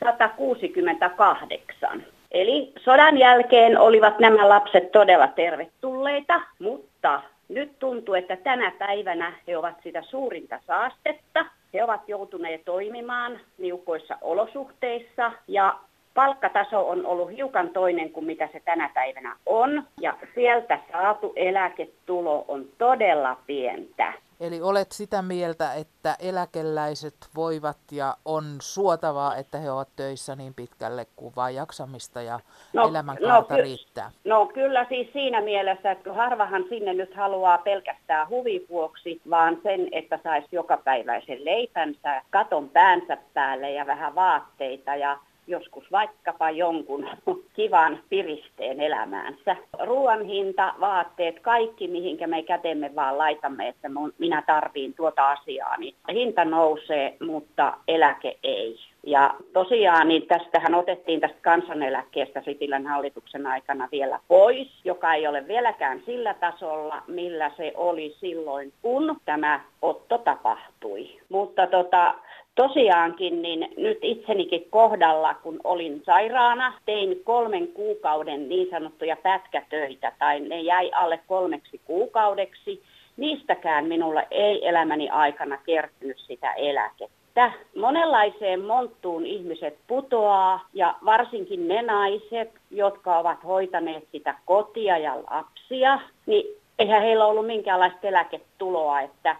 168. 0.00 2.04
Eli 2.32 2.72
sodan 2.78 3.18
jälkeen 3.18 3.78
olivat 3.78 4.18
nämä 4.18 4.48
lapset 4.48 4.92
todella 4.92 5.28
tervetulleita, 5.28 6.40
mutta 6.58 7.22
nyt 7.48 7.78
tuntuu, 7.78 8.14
että 8.14 8.36
tänä 8.36 8.72
päivänä 8.78 9.32
he 9.48 9.56
ovat 9.56 9.74
sitä 9.82 10.02
suurinta 10.02 10.60
saastetta. 10.66 11.46
He 11.74 11.84
ovat 11.84 12.08
joutuneet 12.08 12.64
toimimaan 12.64 13.40
niukoissa 13.58 14.18
olosuhteissa 14.20 15.32
ja 15.48 15.74
palkkataso 16.14 16.88
on 16.88 17.06
ollut 17.06 17.36
hiukan 17.36 17.68
toinen 17.68 18.10
kuin 18.10 18.26
mitä 18.26 18.48
se 18.52 18.60
tänä 18.64 18.90
päivänä 18.94 19.36
on. 19.46 19.82
Ja 20.00 20.14
sieltä 20.34 20.78
saatu 20.92 21.32
eläketulo 21.36 22.44
on 22.48 22.64
todella 22.78 23.36
pientä. 23.46 24.12
Eli 24.42 24.62
olet 24.62 24.92
sitä 24.92 25.22
mieltä, 25.22 25.74
että 25.74 26.16
eläkeläiset 26.18 27.14
voivat 27.34 27.78
ja 27.92 28.16
on 28.24 28.44
suotavaa, 28.62 29.36
että 29.36 29.58
he 29.58 29.70
ovat 29.70 29.88
töissä 29.96 30.36
niin 30.36 30.54
pitkälle 30.54 31.06
kuin 31.16 31.32
vain 31.36 31.56
jaksamista 31.56 32.22
ja 32.22 32.40
no, 32.72 32.88
elämänkaarta 32.88 33.56
no, 33.56 33.62
riittää? 33.62 34.10
No 34.24 34.46
kyllä 34.46 34.86
siis 34.88 35.12
siinä 35.12 35.40
mielessä, 35.40 35.90
että 35.90 36.12
harvahan 36.12 36.64
sinne 36.68 36.94
nyt 36.94 37.14
haluaa 37.14 37.58
pelkästään 37.58 38.28
huvin 38.28 38.66
vuoksi, 38.70 39.20
vaan 39.30 39.58
sen, 39.62 39.88
että 39.92 40.18
saisi 40.22 40.48
jokapäiväisen 40.52 41.44
leipänsä, 41.44 42.22
katon 42.30 42.68
päänsä 42.68 43.18
päälle 43.34 43.70
ja 43.70 43.86
vähän 43.86 44.14
vaatteita 44.14 44.96
ja 44.96 45.18
joskus 45.46 45.92
vaikkapa 45.92 46.50
jonkun 46.50 47.08
kivan 47.56 47.98
piristeen 48.08 48.80
elämäänsä. 48.80 49.56
Ruoan 49.84 50.24
hinta, 50.24 50.74
vaatteet, 50.80 51.40
kaikki 51.40 51.88
mihinkä 51.88 52.26
me 52.26 52.42
kätemme 52.42 52.94
vaan 52.94 53.18
laitamme, 53.18 53.68
että 53.68 53.88
minä 54.18 54.42
tarviin 54.46 54.94
tuota 54.94 55.30
asiaa, 55.30 55.76
niin 55.76 55.94
hinta 56.12 56.44
nousee, 56.44 57.16
mutta 57.20 57.76
eläke 57.88 58.38
ei. 58.42 58.78
Ja 59.06 59.34
tosiaan 59.52 60.08
niin 60.08 60.26
tästähän 60.26 60.74
otettiin 60.74 61.20
tästä 61.20 61.38
kansaneläkkeestä 61.42 62.42
Sipilän 62.44 62.86
hallituksen 62.86 63.46
aikana 63.46 63.88
vielä 63.92 64.20
pois, 64.28 64.68
joka 64.84 65.14
ei 65.14 65.26
ole 65.26 65.48
vieläkään 65.48 66.02
sillä 66.06 66.34
tasolla, 66.34 67.02
millä 67.06 67.50
se 67.56 67.72
oli 67.76 68.16
silloin, 68.20 68.72
kun 68.82 69.16
tämä 69.24 69.60
otto 69.82 70.18
tapahtui. 70.18 71.20
Mutta 71.28 71.66
tota, 71.66 72.14
Tosiaankin, 72.54 73.42
niin 73.42 73.68
nyt 73.76 73.98
itsenikin 74.02 74.66
kohdalla, 74.70 75.34
kun 75.34 75.60
olin 75.64 76.02
sairaana, 76.06 76.72
tein 76.86 77.20
kolmen 77.24 77.68
kuukauden 77.68 78.48
niin 78.48 78.68
sanottuja 78.70 79.16
pätkätöitä, 79.16 80.12
tai 80.18 80.40
ne 80.40 80.60
jäi 80.60 80.90
alle 80.94 81.20
kolmeksi 81.26 81.80
kuukaudeksi. 81.84 82.82
Niistäkään 83.16 83.86
minulla 83.86 84.22
ei 84.30 84.68
elämäni 84.68 85.10
aikana 85.10 85.56
kertynyt 85.56 86.18
sitä 86.18 86.52
eläkettä. 86.52 87.52
Monenlaiseen 87.76 88.60
monttuun 88.60 89.26
ihmiset 89.26 89.78
putoaa, 89.86 90.66
ja 90.74 90.94
varsinkin 91.04 91.68
ne 91.68 91.82
naiset, 91.82 92.50
jotka 92.70 93.18
ovat 93.18 93.44
hoitaneet 93.44 94.04
sitä 94.12 94.34
kotia 94.44 94.98
ja 94.98 95.16
lapsia, 95.30 95.98
niin 96.26 96.56
eihän 96.78 97.02
heillä 97.02 97.26
ollut 97.26 97.46
minkäänlaista 97.46 98.06
eläketuloa, 98.06 99.00
että 99.00 99.36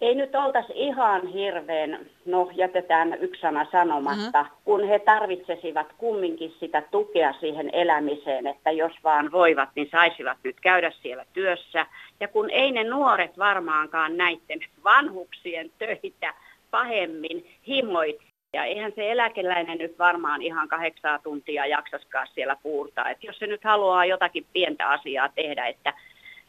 ei 0.00 0.14
nyt 0.14 0.34
oltaisi 0.34 0.72
ihan 0.74 1.26
hirveän, 1.26 2.06
no 2.24 2.50
jätetään 2.54 3.16
yksi 3.20 3.40
sana 3.40 3.66
sanomatta, 3.72 4.42
mm-hmm. 4.42 4.56
kun 4.64 4.88
he 4.88 4.98
tarvitsesivat 4.98 5.86
kumminkin 5.98 6.54
sitä 6.60 6.82
tukea 6.90 7.32
siihen 7.32 7.70
elämiseen, 7.72 8.46
että 8.46 8.70
jos 8.70 8.92
vaan 9.04 9.32
voivat, 9.32 9.68
niin 9.74 9.88
saisivat 9.90 10.38
nyt 10.44 10.60
käydä 10.60 10.92
siellä 11.02 11.24
työssä. 11.32 11.86
Ja 12.20 12.28
kun 12.28 12.50
ei 12.50 12.72
ne 12.72 12.84
nuoret 12.84 13.38
varmaankaan 13.38 14.16
näiden 14.16 14.60
vanhuksien 14.84 15.70
töitä 15.78 16.34
pahemmin 16.70 17.46
himmoit, 17.68 18.18
ja 18.52 18.64
eihän 18.64 18.92
se 18.96 19.12
eläkeläinen 19.12 19.78
nyt 19.78 19.98
varmaan 19.98 20.42
ihan 20.42 20.68
kahdeksaa 20.68 21.18
tuntia 21.18 21.66
jaksaskaan 21.66 22.26
siellä 22.34 22.56
puurtaa. 22.62 23.10
Että 23.10 23.26
jos 23.26 23.38
se 23.38 23.46
nyt 23.46 23.64
haluaa 23.64 24.04
jotakin 24.04 24.46
pientä 24.52 24.88
asiaa 24.88 25.28
tehdä, 25.28 25.66
että 25.66 25.92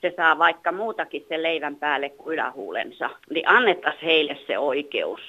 se 0.01 0.13
saa 0.15 0.37
vaikka 0.37 0.71
muutakin 0.71 1.25
sen 1.29 1.43
leivän 1.43 1.75
päälle 1.75 2.09
kuin 2.09 2.33
ylähuulensa, 2.33 3.09
niin 3.29 3.47
annettaisiin 3.47 4.05
heille 4.05 4.37
se 4.47 4.57
oikeus. 4.57 5.19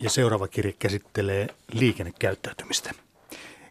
Ja 0.00 0.10
seuraava 0.10 0.48
kirja 0.48 0.72
käsittelee 0.78 1.46
liikennekäyttäytymistä. 1.72 2.90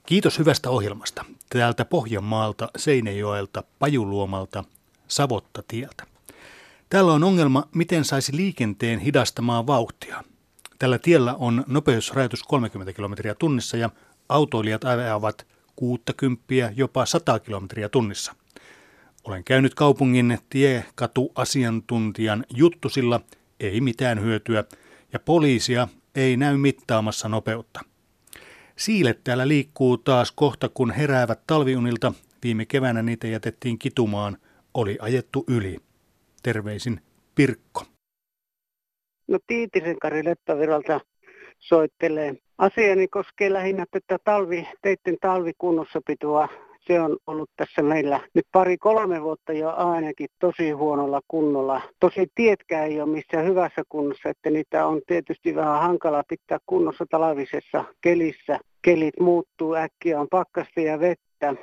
Kiitos 0.06 0.40
hyvästä 0.40 0.70
ohjelmasta. 0.70 1.26
Täältä 1.50 1.86
Pohjanmaalta, 1.86 2.70
Seinäjoelta, 2.78 3.64
Pajuluomalta, 3.80 4.64
Savotta-tieltä. 5.08 6.04
Täällä 6.90 7.14
on 7.14 7.24
ongelma, 7.24 7.64
miten 7.76 8.06
saisi 8.06 8.36
liikenteen 8.36 9.00
hidastamaan 9.00 9.68
vauhtia. 9.68 10.24
Tällä 10.80 11.00
tiellä 11.00 11.36
on 11.40 11.64
nopeusrajoitus 11.68 12.44
30 12.44 12.94
kilometriä 12.94 13.36
tunnissa 13.36 13.78
ja 13.78 13.90
autoilijat 14.30 14.84
ajavat 14.84 15.46
60 15.76 16.44
jopa 16.76 17.06
100 17.06 17.40
kilometriä 17.40 17.90
tunnissa. 17.90 18.36
Olen 19.24 19.44
käynyt 19.44 19.74
kaupungin 19.74 20.38
tiekatuasiantuntijan 20.50 22.46
juttusilla, 22.56 23.22
ei 23.60 23.82
mitään 23.82 24.22
hyötyä, 24.22 24.64
ja 25.14 25.20
poliisia 25.20 25.88
ei 26.16 26.38
näy 26.38 26.58
mittaamassa 26.58 27.30
nopeutta. 27.30 27.80
Siilet 28.76 29.24
täällä 29.24 29.48
liikkuu 29.48 29.98
taas 29.98 30.32
kohta, 30.32 30.70
kun 30.70 30.92
heräävät 30.92 31.40
talviunilta. 31.48 32.14
Viime 32.44 32.66
keväänä 32.66 33.04
niitä 33.04 33.28
jätettiin 33.28 33.80
kitumaan, 33.80 34.38
oli 34.74 34.98
ajettu 35.02 35.44
yli. 35.48 35.78
Terveisin 36.44 37.02
Pirkko. 37.36 37.84
No 39.28 39.40
Tiitisen 39.48 40.00
Kari 40.00 40.26
Leppäviralta 40.26 41.02
soittelee. 41.60 42.36
Asiani 42.64 43.08
koskee 43.08 43.54
lähinnä 43.54 43.86
tätä 43.92 44.18
talvi, 44.24 44.68
teitten 44.82 45.18
talvikunnossapitoa. 45.22 46.48
Se 46.80 47.02
on 47.02 47.18
ollut 47.28 47.50
tässä 47.56 47.82
meillä 47.82 48.20
nyt 48.34 48.46
pari-kolme 48.52 49.22
vuotta 49.24 49.54
jo 49.54 49.74
ainakin 49.76 50.28
tosi 50.40 50.72
huonolla 50.72 51.22
kunnolla. 51.28 51.82
Tosi 52.00 52.28
tietkään 52.36 52.88
ei 52.88 53.02
ole 53.02 53.10
missään 53.10 53.46
hyvässä 53.46 53.84
kunnossa, 53.90 54.30
että 54.30 54.50
niitä 54.50 54.88
on 54.88 55.02
tietysti 55.08 55.56
vähän 55.56 55.82
hankala 55.82 56.24
pitää 56.28 56.58
kunnossa 56.66 57.06
talvisessa 57.10 57.84
kelissä. 58.02 58.60
Kelit 58.82 59.20
muuttuu 59.20 59.76
äkkiä, 59.76 60.20
on 60.20 60.28
pakkasta 60.32 60.82
ja 60.82 61.00
vettä. 61.00 61.56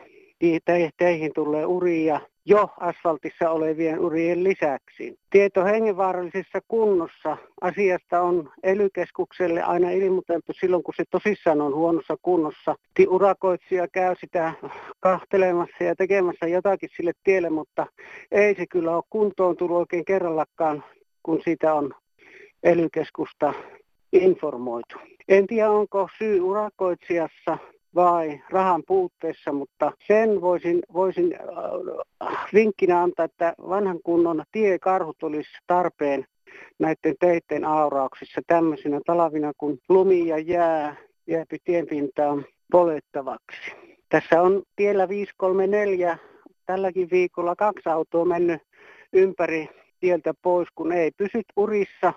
teihin 0.97 1.33
tulee 1.35 1.67
uria 1.67 2.21
jo 2.51 2.69
asfaltissa 2.81 3.51
olevien 3.51 3.99
urien 3.99 4.45
lisäksi. 4.45 5.19
Tieto 5.31 5.65
hengenvaarallisessa 5.65 6.61
kunnossa 6.69 7.37
asiasta 7.61 8.21
on 8.21 8.51
elykeskukselle 8.63 9.63
aina 9.63 9.91
ilmoitettu 9.91 10.53
silloin, 10.53 10.83
kun 10.83 10.95
se 10.97 11.05
tosissaan 11.11 11.61
on 11.61 11.75
huonossa 11.75 12.17
kunnossa. 12.23 12.75
Urakoitsija 13.09 13.89
käy 13.89 14.15
sitä 14.21 14.53
kahtelemassa 15.01 15.85
ja 15.85 15.97
tekemässä 15.97 16.47
jotakin 16.47 16.89
sille 16.97 17.13
tielle, 17.25 17.51
mutta 17.51 17.87
ei 18.33 18.55
se 18.55 18.67
kyllä 18.67 18.97
ole 18.97 19.05
kuntoon 19.11 19.57
tullut 19.57 19.77
oikein 19.77 20.05
kerrallakaan, 20.05 20.85
kun 21.23 21.41
siitä 21.45 21.75
on 21.75 21.95
elykeskusta 22.63 23.55
informoitu. 24.13 24.99
En 25.29 25.47
tiedä, 25.47 25.71
onko 25.71 26.09
syy 26.19 26.41
urakoitsijassa 26.41 27.59
vai 27.95 28.43
rahan 28.51 28.83
puutteessa, 28.87 29.53
mutta 29.53 29.93
sen 30.07 30.41
voisin, 30.41 30.79
voisin 30.93 31.35
äh, 32.23 32.29
vinkkinä 32.55 33.03
antaa, 33.03 33.25
että 33.25 33.55
vanhan 33.69 34.01
kunnon 34.05 34.45
tiekarhut 34.53 35.23
olisi 35.23 35.51
tarpeen 35.67 36.25
näiden 36.79 37.15
teiden 37.21 37.65
aurauksissa. 37.65 38.41
Tämmöisenä 38.47 39.01
talavina, 39.07 39.53
kun 39.59 39.79
lumi 39.89 40.27
ja 40.27 40.39
jää 40.39 40.97
jääpi 41.27 41.59
tienpintaan 41.65 42.45
polettavaksi. 42.73 43.73
Tässä 44.09 44.43
on 44.43 44.63
tiellä 44.77 45.09
534 45.09 46.19
tälläkin 46.67 47.09
viikolla 47.11 47.57
kaksi 47.57 47.89
autoa 47.89 48.25
mennyt 48.25 48.63
ympäri 49.13 49.69
tieltä 50.01 50.35
pois, 50.43 50.69
kun 50.75 50.93
ei 50.93 51.11
pysyt 51.17 51.47
urissa 51.57 52.13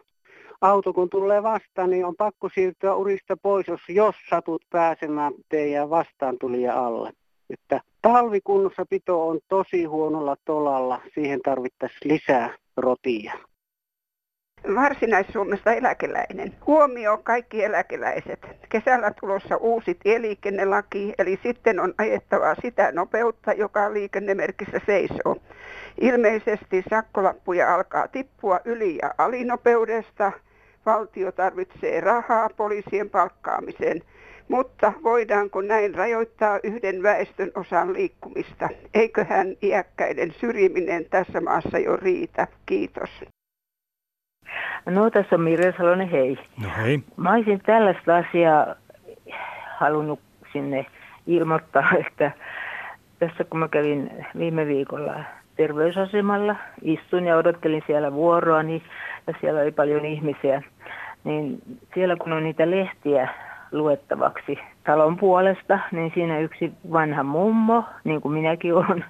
auto 0.64 0.94
kun 0.94 1.10
tulee 1.10 1.44
vastaan, 1.44 1.90
niin 1.90 2.06
on 2.06 2.16
pakko 2.16 2.50
siirtyä 2.50 2.96
urista 2.96 3.38
pois, 3.38 3.68
jos, 3.68 3.82
jos 3.90 4.16
satut 4.30 4.62
pääsemään 4.70 5.34
teidän 5.50 5.90
vastaan 5.90 6.38
tulija 6.40 6.86
alle. 6.86 7.12
Että 7.50 7.82
talvikunnossapito 8.02 9.28
on 9.28 9.40
tosi 9.48 9.84
huonolla 9.84 10.36
tolalla, 10.46 11.02
siihen 11.14 11.42
tarvittaisiin 11.42 12.14
lisää 12.14 12.58
rotia. 12.78 13.34
Varsinais-Suomesta 14.76 15.74
eläkeläinen. 15.74 16.56
Huomio 16.68 17.20
kaikki 17.24 17.64
eläkeläiset. 17.64 18.40
Kesällä 18.70 19.12
tulossa 19.20 19.58
uusi 19.58 19.96
tieliikennelaki, 20.04 21.14
eli 21.18 21.40
sitten 21.44 21.80
on 21.80 21.94
ajettava 21.98 22.56
sitä 22.62 22.92
nopeutta, 22.92 23.54
joka 23.54 23.94
liikennemerkissä 23.94 24.82
seisoo. 24.86 25.36
Ilmeisesti 26.02 26.84
sakkolappuja 26.90 27.76
alkaa 27.76 28.08
tippua 28.08 28.60
yli- 28.66 29.00
ja 29.02 29.14
alinopeudesta– 29.18 30.32
valtio 30.86 31.32
tarvitsee 31.32 32.02
rahaa 32.02 32.50
poliisien 32.58 33.10
palkkaamiseen, 33.10 34.02
mutta 34.48 34.94
voidaanko 35.04 35.62
näin 35.62 35.96
rajoittaa 35.96 36.60
yhden 36.64 37.04
väestön 37.04 37.52
osan 37.56 37.94
liikkumista? 37.94 38.70
Eiköhän 38.94 39.48
iäkkäiden 39.62 40.34
syrjiminen 40.40 41.06
tässä 41.10 41.42
maassa 41.42 41.80
jo 41.80 41.96
riitä? 41.96 42.48
Kiitos. 42.66 43.10
No 44.86 45.10
tässä 45.10 45.36
on 45.36 45.42
Mirja 45.42 45.74
Salonen, 45.78 46.10
hei. 46.10 46.38
No 46.64 46.70
hei. 46.78 47.00
Mä 47.18 47.34
olisin 47.34 47.62
tällaista 47.66 48.18
asiaa 48.18 48.76
halunnut 49.78 50.20
sinne 50.54 50.86
ilmoittaa, 51.28 51.92
että 52.08 52.32
tässä 53.20 53.44
kun 53.44 53.60
mä 53.60 53.68
kävin 53.68 54.12
viime 54.38 54.68
viikolla 54.68 55.24
terveysasemalla, 55.56 56.56
istun 56.82 57.26
ja 57.26 57.38
odottelin 57.38 57.84
siellä 57.88 58.14
vuoroa, 58.14 58.64
niin, 58.64 58.82
ja 59.28 59.34
siellä 59.42 59.62
oli 59.62 59.72
paljon 59.72 60.06
ihmisiä 60.06 60.64
niin 61.24 61.62
siellä 61.94 62.16
kun 62.16 62.34
on 62.34 62.44
niitä 62.44 62.72
lehtiä 62.72 63.30
luettavaksi 63.72 64.60
talon 64.84 65.18
puolesta, 65.18 65.80
niin 65.92 66.12
siinä 66.14 66.40
yksi 66.40 66.72
vanha 66.92 67.24
mummo, 67.24 67.84
niin 68.04 68.22
kuin 68.22 68.34
minäkin 68.34 68.74
olen, 68.74 69.06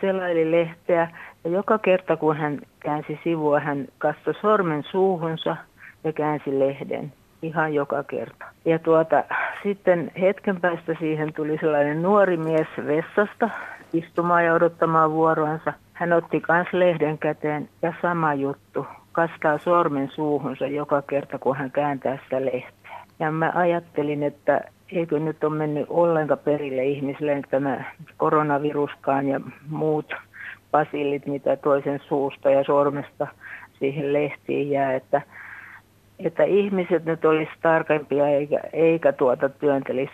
selaili 0.00 0.50
lehteä. 0.50 1.08
Ja 1.44 1.50
joka 1.50 1.78
kerta 1.78 2.16
kun 2.16 2.36
hän 2.36 2.58
käänsi 2.80 3.20
sivua, 3.24 3.60
hän 3.60 3.86
kastoi 3.98 4.34
sormen 4.34 4.82
suuhunsa 4.90 5.56
ja 6.04 6.12
käänsi 6.12 6.58
lehden. 6.58 7.12
Ihan 7.42 7.74
joka 7.74 8.02
kerta. 8.02 8.44
Ja 8.64 8.78
tuota, 8.78 9.24
sitten 9.62 10.10
hetken 10.20 10.60
päästä 10.60 10.94
siihen 10.98 11.32
tuli 11.32 11.58
sellainen 11.60 12.02
nuori 12.02 12.36
mies 12.36 12.68
vessasta 12.86 13.50
istumaan 13.92 14.44
ja 14.44 14.54
odottamaan 14.54 15.12
vuoroansa. 15.12 15.72
Hän 15.92 16.12
otti 16.12 16.40
kans 16.40 16.68
lehden 16.72 17.18
käteen 17.18 17.68
ja 17.82 17.92
sama 18.02 18.34
juttu 18.34 18.86
kastaa 19.18 19.58
sormen 19.58 20.10
suuhunsa 20.14 20.66
joka 20.66 21.02
kerta, 21.02 21.38
kun 21.38 21.56
hän 21.56 21.70
kääntää 21.70 22.18
sitä 22.24 22.44
lehteä. 22.44 22.98
Ja 23.18 23.30
mä 23.30 23.52
ajattelin, 23.54 24.22
että 24.22 24.60
eikö 24.92 25.18
nyt 25.18 25.44
ole 25.44 25.56
mennyt 25.56 25.86
ollenkaan 25.88 26.38
perille 26.38 26.84
ihmisille 26.84 27.42
tämä 27.50 27.84
koronaviruskaan 28.16 29.28
ja 29.28 29.40
muut 29.68 30.12
basillit, 30.70 31.26
mitä 31.26 31.56
toisen 31.56 32.00
suusta 32.08 32.50
ja 32.50 32.64
sormesta 32.64 33.26
siihen 33.78 34.12
lehtiin 34.12 34.70
jää, 34.70 34.94
että, 34.94 35.22
että 36.18 36.44
ihmiset 36.44 37.04
nyt 37.04 37.24
olisi 37.24 37.52
tarkempia 37.62 38.28
eikä, 38.28 38.60
eikä 38.72 39.12
tuota 39.12 39.48
työntelisi 39.48 40.12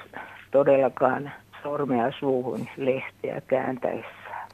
todellakaan 0.51 1.33
sormea 1.63 2.13
suuhun 2.19 2.69
lehtiä 2.77 3.43
kääntäessään. 3.47 4.49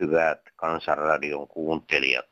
Hyvät 0.00 0.40
Kansanradion 0.56 1.48
kuuntelijat, 1.48 2.29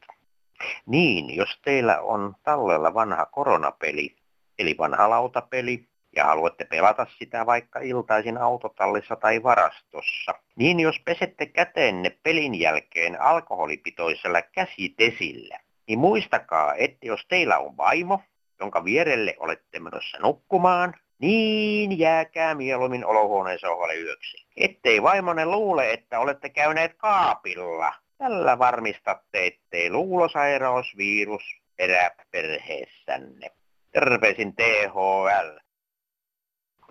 niin, 0.87 1.37
jos 1.37 1.59
teillä 1.65 2.01
on 2.01 2.35
tallella 2.43 2.95
vanha 2.95 3.27
koronapeli, 3.27 4.17
eli 4.59 4.75
vanha 4.79 5.11
lautapeli, 5.11 5.89
ja 6.17 6.25
haluatte 6.25 6.65
pelata 6.65 7.07
sitä 7.19 7.47
vaikka 7.47 7.81
iltaisin 7.81 8.39
autotallissa 8.39 9.17
tai 9.17 9.43
varastossa, 9.43 10.35
niin 10.57 10.81
jos 10.81 11.01
pesette 11.05 11.47
käteenne 11.47 12.11
pelin 12.23 12.61
jälkeen 12.61 13.21
alkoholipitoisella 13.21 14.43
käsitesillä, 14.43 15.59
niin 15.89 15.99
muistakaa, 15.99 16.75
että 16.75 17.07
jos 17.07 17.27
teillä 17.29 17.59
on 17.59 17.77
vaimo, 17.77 18.23
jonka 18.61 18.85
vierelle 18.85 19.37
olette 19.39 19.81
menossa 19.81 20.19
nukkumaan, 20.19 20.95
niin 21.19 21.99
jääkää 21.99 22.55
mieluummin 22.55 23.07
olohuoneen 23.07 23.59
sohvalle 23.59 23.95
yöksi. 23.95 24.47
Ettei 24.57 25.03
vaimonne 25.03 25.47
luule, 25.47 25.93
että 25.93 26.21
olette 26.21 26.49
käyneet 26.49 26.95
kaapilla 26.97 27.95
Tällä 28.19 28.59
varmistatte, 28.59 29.47
ettei 29.47 29.91
luulosairausvirus 29.91 31.43
erää 31.79 32.11
perheessänne. 32.31 33.51
Terveisin 33.93 34.55
THL. 34.57 35.59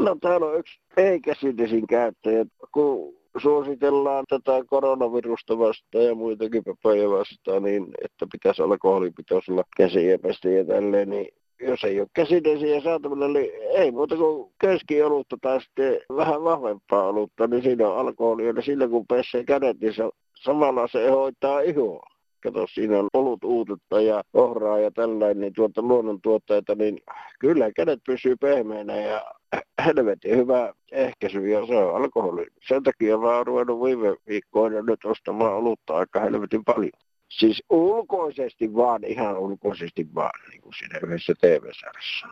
No 0.04 0.16
täällä 0.22 0.46
on 0.46 0.60
yksi 0.60 0.80
ei-käsidesin 0.98 1.88
käyttäjä. 1.88 2.46
Kun 2.72 3.18
suositellaan 3.38 4.26
tätä 4.30 4.52
koronavirusta 4.68 5.60
vastaan 5.60 6.06
ja 6.06 6.16
muitakin 6.16 6.63
papoja 6.63 7.10
vastaan, 7.10 7.63
niin 7.63 7.88
että 8.06 8.28
pitäisi 8.32 8.62
alkoholipitoisella 8.62 9.63
käsiä 9.78 10.20
pestä 10.20 10.50
ja 10.50 10.66
tälleen, 10.66 11.10
niin 11.10 11.28
jos 11.60 11.84
ei 11.84 12.00
ole 12.00 12.08
käsidesiä 12.13 12.82
saatavilla, 12.82 13.28
niin 13.28 13.52
ei 13.72 13.92
muuta 13.92 14.16
kuin 14.16 14.52
keskiolutta 14.62 15.38
tai 15.42 15.62
sitten 15.62 16.00
vähän 16.16 16.44
vahvempaa 16.44 17.08
olutta, 17.08 17.48
niin 17.48 17.63
siinä 17.63 17.90
on 17.90 17.98
alkoholia. 17.98 18.54
Ja 18.56 18.62
sillä 18.62 18.88
kun 18.88 19.08
pesee 19.08 19.44
kädet, 19.44 19.80
niin 19.80 19.94
se 19.94 20.04
samalla 20.43 20.88
se 20.88 21.10
hoitaa 21.10 21.60
ihoa. 21.60 22.10
Kato, 22.43 22.67
siinä 22.67 23.00
on 23.00 23.08
olut 23.13 23.43
uutetta 23.43 24.02
ja 24.02 24.23
ohraa 24.34 24.80
ja 24.80 24.91
tällainen 24.91 25.39
niin 25.39 25.54
tuota 25.54 25.82
luonnontuotteita, 25.82 26.76
niin 26.76 27.00
kyllä 27.39 27.71
kädet 27.71 28.00
pysyy 28.06 28.36
pehmeänä 28.36 28.95
ja 28.95 29.26
helvetin 29.86 30.38
hyvä 30.38 30.73
ehkäisy 30.91 31.47
ja 31.47 31.65
se 31.65 31.76
on 31.76 31.95
alkoholi. 31.95 32.45
Sen 32.67 32.84
takia 32.84 33.17
mä 33.17 33.36
oon 33.38 33.47
ruvennut 33.47 33.84
viime 33.84 34.15
viikkoina 34.28 34.82
nyt 34.82 35.06
ostamaan 35.06 35.54
olutta 35.54 35.93
aika 35.93 36.19
helvetin 36.19 36.63
paljon. 36.65 36.91
Siis 37.30 37.63
ulkoisesti 37.69 38.76
vaan, 38.76 39.04
ihan 39.04 39.38
ulkoisesti 39.38 40.08
vaan, 40.15 40.39
niin 40.50 40.62
kuin 40.62 40.73
siinä 40.73 41.00
yhdessä 41.04 41.34
TV-sarjassa 41.41 42.28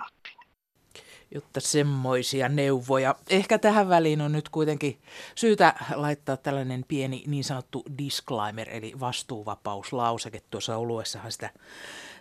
jotta 1.36 1.60
semmoisia 1.60 2.50
neuvoja. 2.50 3.16
Ehkä 3.30 3.58
tähän 3.58 3.90
väliin 3.90 4.22
on 4.22 4.32
nyt 4.32 4.50
kuitenkin 4.50 5.02
syytä 5.36 5.74
laittaa 5.96 6.38
tällainen 6.38 6.86
pieni 6.88 7.24
niin 7.28 7.44
sanottu 7.44 7.84
disclaimer, 7.98 8.70
eli 8.70 8.94
vastuuvapauslauseke. 9.00 10.42
Tuossa 10.50 10.78
oluessahan 10.78 11.32
sitä, 11.32 11.50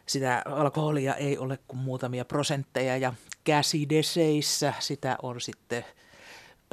sitä 0.06 0.42
alkoholia 0.46 1.14
ei 1.14 1.38
ole 1.38 1.58
kuin 1.68 1.80
muutamia 1.80 2.24
prosentteja 2.24 2.96
ja 2.96 3.12
käsideseissä 3.44 4.74
sitä 4.78 5.16
on 5.22 5.40
sitten 5.40 5.84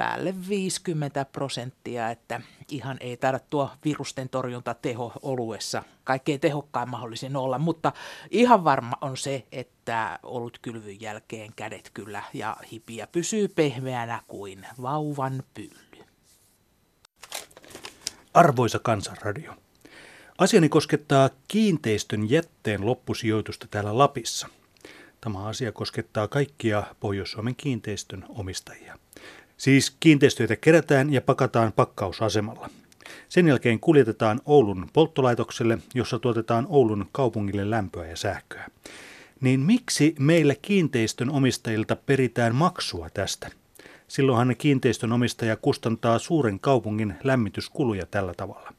päälle 0.02 0.36
50 0.50 1.26
prosenttia, 1.26 2.10
että 2.10 2.42
ihan 2.68 2.98
ei 3.00 3.18
taida 3.18 3.40
tuo 3.50 3.70
virusten 3.86 4.30
torjunta 4.30 4.74
teho 4.74 5.14
oluessa 5.22 5.84
kaikkein 6.04 6.40
tehokkain 6.40 6.90
mahdollisin 6.90 7.36
olla, 7.36 7.60
mutta 7.60 7.92
ihan 8.32 8.64
varma 8.64 8.96
on 9.02 9.18
se, 9.18 9.46
että 9.52 10.20
olut 10.24 10.60
kylvyn 10.62 11.02
jälkeen 11.02 11.54
kädet 11.56 11.92
kyllä 11.94 12.24
ja 12.34 12.58
hipiä 12.72 13.08
pysyy 13.08 13.48
pehmeänä 13.48 14.22
kuin 14.28 14.68
vauvan 14.82 15.44
pylly. 15.54 16.06
Arvoisa 18.34 18.80
kansanradio. 18.80 19.54
Asiani 20.38 20.70
koskettaa 20.70 21.30
kiinteistön 21.48 22.30
jätteen 22.30 22.86
loppusijoitusta 22.86 23.68
täällä 23.72 23.98
Lapissa. 23.98 24.48
Tämä 25.22 25.46
asia 25.46 25.72
koskettaa 25.72 26.28
kaikkia 26.28 26.84
Pohjois-Suomen 27.00 27.56
kiinteistön 27.56 28.26
omistajia. 28.30 28.98
Siis 29.62 29.96
kiinteistöitä 30.00 30.56
kerätään 30.56 31.14
ja 31.14 31.22
pakataan 31.22 31.74
pakkausasemalla. 31.74 32.70
Sen 33.30 33.48
jälkeen 33.48 33.80
kuljetetaan 33.80 34.42
Oulun 34.46 34.90
polttolaitokselle, 34.94 35.78
jossa 35.94 36.20
tuotetaan 36.20 36.68
Oulun 36.70 37.06
kaupungille 37.12 37.70
lämpöä 37.70 38.08
ja 38.08 38.18
sähköä. 38.18 38.68
Niin 39.42 39.60
miksi 39.60 40.16
meillä 40.20 40.56
kiinteistön 40.62 41.30
omistajilta 41.30 41.96
peritään 41.96 42.56
maksua 42.56 43.10
tästä? 43.10 43.50
Silloinhan 44.08 44.56
kiinteistön 44.58 45.12
omistaja 45.12 45.56
kustantaa 45.58 46.20
suuren 46.20 46.60
kaupungin 46.60 47.16
lämmityskuluja 47.24 48.06
tällä 48.06 48.34
tavalla. 48.38 48.74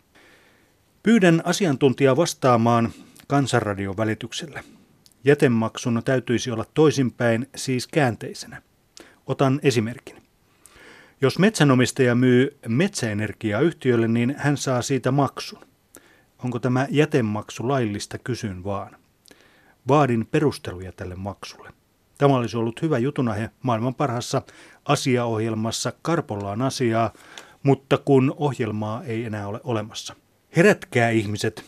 Pyydän 1.03 1.43
asiantuntijaa 1.45 2.17
vastaamaan 2.17 2.93
Kansanradion 3.27 3.97
välityksellä. 3.97 4.63
Jätemaksun 5.25 6.03
täytyisi 6.05 6.51
olla 6.51 6.65
toisinpäin, 6.75 7.47
siis 7.57 7.87
käänteisenä. 7.87 8.63
Otan 9.27 9.61
esimerkin. 9.63 10.23
Jos 11.23 11.39
metsänomistaja 11.39 12.15
myy 12.15 12.59
metsäenergiaa 12.69 13.61
yhtiölle, 13.61 14.09
niin 14.09 14.35
hän 14.39 14.57
saa 14.57 14.83
siitä 14.83 15.11
maksun. 15.11 15.65
Onko 16.45 16.59
tämä 16.59 16.87
jätemaksu 16.91 17.69
laillista, 17.69 18.19
kysyn 18.19 18.65
vaan. 18.65 18.97
Vaadin 19.89 20.27
perusteluja 20.27 20.93
tälle 20.93 21.15
maksulle. 21.15 21.71
Tämä 22.19 22.37
olisi 22.37 22.57
ollut 22.57 22.83
hyvä 22.83 22.99
jutunahe 22.99 23.51
maailman 23.63 23.95
parhassa 23.95 24.43
asiaohjelmassa 24.85 25.93
Karpollaan 26.03 26.63
asiaa, 26.63 27.13
mutta 27.63 27.99
kun 27.99 28.35
ohjelmaa 28.37 29.05
ei 29.05 29.25
enää 29.25 29.47
ole 29.47 29.61
olemassa. 29.65 30.17
Herätkää 30.57 31.11
ihmiset, 31.11 31.65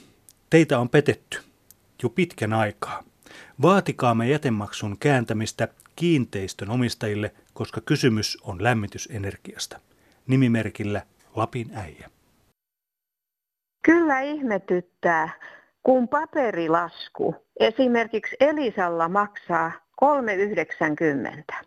teitä 0.51 0.79
on 0.79 0.88
petetty 0.88 1.38
jo 2.03 2.09
pitkän 2.09 2.53
aikaa. 2.53 3.05
Vaatikaamme 3.62 4.29
jätemaksun 4.29 4.99
kääntämistä 4.99 5.69
kiinteistön 5.97 6.71
omistajille, 6.71 7.33
koska 7.55 7.81
kysymys 7.81 8.39
on 8.43 8.63
lämmitysenergiasta. 8.63 9.81
Nimimerkillä 10.27 11.03
Lapin 11.35 11.71
äijä. 11.75 12.11
Kyllä 13.83 14.21
ihmetyttää, 14.21 15.29
kun 15.83 16.09
paperilasku 16.09 17.35
esimerkiksi 17.61 18.37
Elisalla 18.41 19.09
maksaa 19.09 19.73
3,90. 21.51 21.67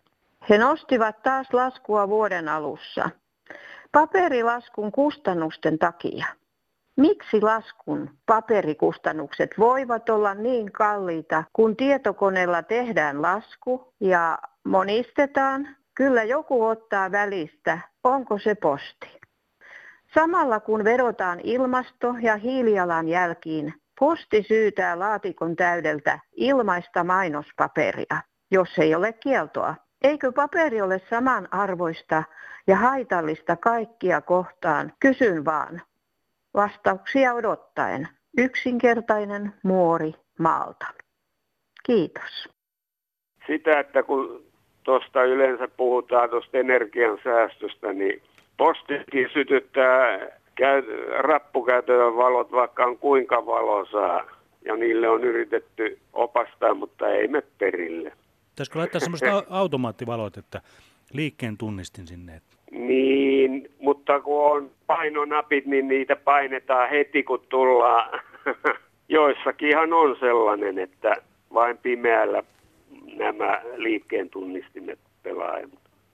He 0.50 0.58
nostivat 0.58 1.22
taas 1.22 1.52
laskua 1.52 2.08
vuoden 2.08 2.48
alussa 2.48 3.10
paperilaskun 3.92 4.92
kustannusten 4.92 5.78
takia. 5.78 6.26
Miksi 6.98 7.40
laskun 7.40 8.10
paperikustannukset 8.26 9.50
voivat 9.58 10.08
olla 10.08 10.34
niin 10.34 10.72
kalliita, 10.72 11.44
kun 11.52 11.76
tietokoneella 11.76 12.62
tehdään 12.62 13.22
lasku 13.22 13.94
ja 14.00 14.38
monistetaan? 14.64 15.68
Kyllä 15.94 16.24
joku 16.24 16.64
ottaa 16.64 17.12
välistä, 17.12 17.78
onko 18.04 18.38
se 18.38 18.54
posti. 18.54 19.20
Samalla 20.14 20.60
kun 20.60 20.84
vedotaan 20.84 21.40
ilmasto- 21.42 22.14
ja 22.20 22.36
hiilijalanjälkiin, 22.36 23.74
posti 24.00 24.44
syytää 24.48 24.98
laatikon 24.98 25.56
täydeltä 25.56 26.18
ilmaista 26.32 27.04
mainospaperia, 27.04 28.22
jos 28.50 28.68
ei 28.78 28.94
ole 28.94 29.12
kieltoa. 29.12 29.74
Eikö 30.02 30.32
paperi 30.32 30.82
ole 30.82 31.00
samanarvoista 31.10 32.22
ja 32.66 32.76
haitallista 32.76 33.56
kaikkia 33.56 34.20
kohtaan? 34.20 34.92
Kysyn 35.00 35.44
vaan. 35.44 35.82
Vastauksia 36.54 37.34
odottaen. 37.34 38.08
Yksinkertainen 38.38 39.52
muori 39.62 40.12
maalta. 40.38 40.86
Kiitos. 41.86 42.48
Sitä, 43.46 43.80
että 43.80 44.02
kun 44.02 44.44
tuosta 44.82 45.24
yleensä 45.24 45.68
puhutaan 45.68 46.30
tuosta 46.30 46.58
energiansäästöstä, 46.58 47.92
niin 47.92 48.22
postikin 48.56 49.28
sytyttää 49.32 50.18
rappukäytön 51.18 52.16
valot, 52.16 52.52
vaikka 52.52 52.84
on 52.84 52.98
kuinka 52.98 53.46
valosaa. 53.46 54.24
Ja 54.64 54.76
niille 54.76 55.08
on 55.08 55.24
yritetty 55.24 55.98
opastaa, 56.12 56.74
mutta 56.74 57.08
ei 57.08 57.28
me 57.28 57.42
perille. 57.58 58.12
Pitäisikö 58.50 58.78
laittaa 58.78 59.00
semmoista 59.00 59.42
automaattivalot, 59.50 60.36
että 60.36 60.60
liikkeen 61.12 61.58
tunnistin 61.58 62.06
sinne? 62.06 62.42
Niin, 62.70 63.70
mutta 63.80 64.20
kun 64.20 64.52
on 64.52 64.70
painonapit, 64.86 65.66
niin 65.66 65.88
niitä 65.88 66.16
painetaan 66.16 66.90
heti 66.90 67.22
kun 67.22 67.42
tullaan. 67.48 68.20
Joissakinhan 69.08 69.92
on 69.92 70.16
sellainen, 70.20 70.78
että 70.78 71.16
vain 71.54 71.78
pimeällä 71.78 72.42
nämä 73.16 73.60
liikkeen 73.76 74.30
tunnistimet 74.30 74.98
pelaa. 75.22 75.56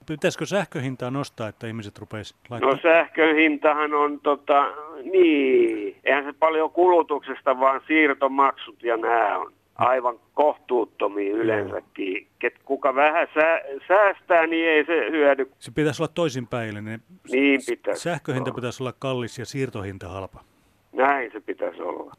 Pitäisikö 0.06 0.46
sähköhintaa 0.46 1.10
nostaa, 1.10 1.48
että 1.48 1.66
ihmiset 1.66 1.98
rupeisivat 1.98 2.40
laittamaan? 2.50 2.76
No 2.76 2.82
sähkön 2.82 3.36
hintahan 3.36 3.94
on 3.94 4.20
tota, 4.20 4.72
niin, 5.12 5.96
eihän 6.04 6.24
se 6.24 6.32
paljon 6.32 6.70
kulutuksesta, 6.70 7.60
vaan 7.60 7.80
siirtomaksut 7.86 8.82
ja 8.82 8.96
nämä 8.96 9.38
on 9.38 9.52
aivan 9.74 10.18
kohtuuttomia 10.34 11.32
yleensäkin. 11.32 12.28
Ket, 12.38 12.54
kuka 12.64 12.94
vähän 12.94 13.28
sää, 13.34 13.60
säästää, 13.88 14.46
niin 14.46 14.68
ei 14.68 14.84
se 14.84 15.10
hyödy. 15.10 15.50
Se 15.58 15.70
pitäisi 15.70 16.02
olla 16.02 16.12
toisinpäin. 16.14 16.84
Niin, 16.84 17.02
niin 17.32 17.60
pitäisi. 17.66 18.02
Sähköhinta 18.02 18.50
olla. 18.50 18.56
pitäisi 18.56 18.82
olla 18.82 18.92
kallis 18.98 19.38
ja 19.38 19.46
siirtohinta 19.46 20.08
halpa. 20.08 20.44
Näin 20.92 21.32
se 21.32 21.40
pitäisi 21.40 21.82
olla. 21.82 22.12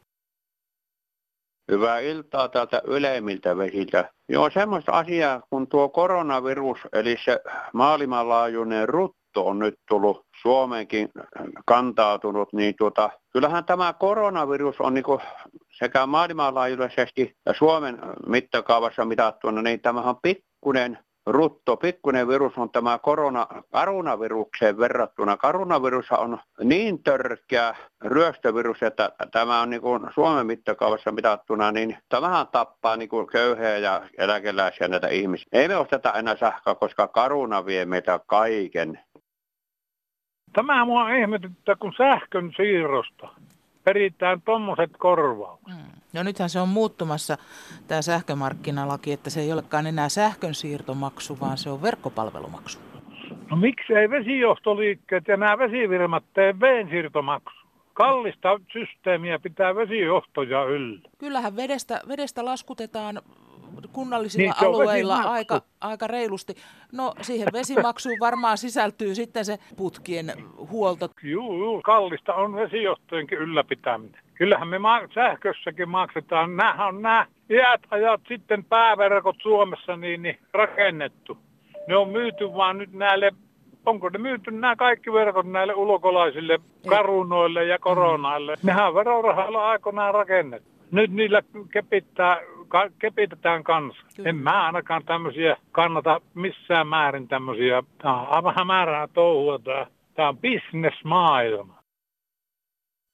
Hyvää 1.72 1.98
iltaa 1.98 2.48
täältä 2.48 2.82
ylemmiltä 2.84 3.56
vesiltä. 3.56 4.10
Joo, 4.28 4.50
semmoista 4.50 4.92
asiaa, 4.92 5.42
kun 5.50 5.66
tuo 5.66 5.88
koronavirus, 5.88 6.78
eli 6.92 7.16
se 7.24 7.40
maailmanlaajuinen 7.72 8.88
rutto 8.88 9.25
on 9.36 9.58
nyt 9.58 9.78
tullut 9.88 10.26
Suomeenkin 10.42 11.08
kantautunut, 11.66 12.52
niin 12.52 12.74
tuota, 12.78 13.10
kyllähän 13.32 13.64
tämä 13.64 13.92
koronavirus 13.92 14.80
on 14.80 14.94
niin 14.94 15.04
sekä 15.78 16.06
maailmanlaajuisesti 16.06 17.36
ja 17.46 17.54
Suomen 17.54 17.98
mittakaavassa 18.26 19.04
mitattuna, 19.04 19.62
niin 19.62 19.80
tämä 19.80 20.00
on 20.00 20.16
pikkunen 20.22 20.98
rutto, 21.26 21.76
pikkuinen 21.76 22.28
virus 22.28 22.52
on 22.56 22.70
tämä 22.70 22.98
korona, 22.98 23.46
koronavirukseen 23.70 24.78
verrattuna. 24.78 25.36
Koronavirus 25.36 26.12
on 26.12 26.38
niin 26.62 27.02
törkeä 27.02 27.76
ryöstövirus, 28.04 28.82
että 28.82 29.12
tämä 29.32 29.60
on 29.60 29.70
niin 29.70 29.82
Suomen 30.14 30.46
mittakaavassa 30.46 31.12
mitattuna, 31.12 31.72
niin 31.72 31.98
tämähän 32.08 32.46
tappaa 32.52 32.96
niin 32.96 33.08
kuin 33.08 33.26
ja 33.82 34.02
eläkeläisiä 34.18 34.88
näitä 34.88 35.08
ihmisiä. 35.08 35.46
Ei 35.52 35.68
me 35.68 35.76
osteta 35.76 36.12
enää 36.12 36.36
sähköä, 36.36 36.74
koska 36.74 37.08
karuna 37.08 37.66
vie 37.66 37.84
meitä 37.84 38.20
kaiken. 38.26 39.00
Tämä 40.56 40.84
mua 40.84 41.10
ihmetyttää, 41.10 41.76
kun 41.76 41.92
sähkön 41.96 42.52
siirrosta 42.56 43.28
peritään 43.84 44.42
tuommoiset 44.42 44.90
korvaukset. 44.98 45.78
Mm. 45.78 45.90
No 46.12 46.22
nythän 46.22 46.50
se 46.50 46.60
on 46.60 46.68
muuttumassa 46.68 47.38
tämä 47.88 48.02
sähkömarkkinalaki, 48.02 49.12
että 49.12 49.30
se 49.30 49.40
ei 49.40 49.52
olekaan 49.52 49.86
enää 49.86 50.08
sähkön 50.08 50.54
siirtomaksu, 50.54 51.38
vaan 51.40 51.58
se 51.58 51.70
on 51.70 51.82
verkkopalvelumaksu. 51.82 52.78
No 53.50 53.56
miksi 53.56 53.92
ei 53.92 54.10
vesijohtoliikkeet 54.10 55.28
ja 55.28 55.36
nämä 55.36 55.58
vesivirmat 55.58 56.24
tee 56.34 56.60
veen 56.60 56.88
siirtomaksu? 56.88 57.66
Kallista 57.92 58.60
systeemiä 58.72 59.38
pitää 59.38 59.74
vesijohtoja 59.74 60.64
yllä. 60.64 61.00
Kyllähän 61.18 61.56
vedestä, 61.56 62.00
vedestä 62.08 62.44
laskutetaan 62.44 63.20
kunnallisilla 63.92 64.54
niin, 64.60 64.68
alueilla 64.68 65.16
aika, 65.16 65.62
aika 65.80 66.06
reilusti. 66.06 66.54
No 66.92 67.14
siihen 67.20 67.48
vesimaksuun 67.52 68.16
varmaan 68.20 68.58
sisältyy 68.58 69.14
sitten 69.14 69.44
se 69.44 69.58
putkien 69.76 70.32
huolto. 70.70 71.08
Joo, 71.22 71.58
joo, 71.58 71.80
kallista 71.84 72.34
on 72.34 72.54
vesijohtojenkin 72.54 73.38
ylläpitäminen. 73.38 74.20
Kyllähän 74.34 74.68
me 74.68 74.78
ma- 74.78 75.08
sähkössäkin 75.14 75.88
maksetaan. 75.88 76.56
Nämä 76.56 76.86
on 76.86 77.02
nämä 77.02 77.26
iät 77.50 77.80
ajat 77.90 78.20
sitten 78.28 78.64
pääverkot 78.64 79.36
Suomessa 79.42 79.96
niin, 79.96 80.22
niin 80.22 80.38
rakennettu. 80.52 81.38
Ne 81.88 81.96
on 81.96 82.08
myyty 82.08 82.54
vaan 82.54 82.78
nyt 82.78 82.92
näille 82.92 83.32
onko 83.86 84.08
ne 84.08 84.18
myyty 84.18 84.50
nämä 84.50 84.76
kaikki 84.76 85.12
verkot 85.12 85.46
näille 85.46 85.74
ulkolaisille 85.74 86.58
karunoille 86.88 87.64
ja 87.64 87.78
koronaille? 87.78 88.54
Mm. 88.54 88.66
Nehän 88.66 88.94
verorahalla 88.94 89.68
aikoinaan 89.70 90.14
rakennettu. 90.14 90.70
Nyt 90.90 91.10
niillä 91.10 91.42
kepittää 91.72 92.40
ka- 92.68 92.90
kepitetään 92.98 93.64
kanssa. 93.64 94.02
Kyllä. 94.16 94.30
En 94.30 94.36
mä 94.36 94.66
ainakaan 94.66 95.04
tämmöisiä 95.04 95.56
kannata 95.72 96.20
missään 96.34 96.86
määrin 96.86 97.28
tämmöisiä. 97.28 97.82
Tämä 98.02 98.20
on 98.20 98.28
aivan 98.28 98.66
määrää 98.66 99.08
touhua. 99.08 99.58
Tämä, 99.58 99.86
tämä 100.14 100.28
on 100.28 100.38
bisnesmaailma. 100.38 101.82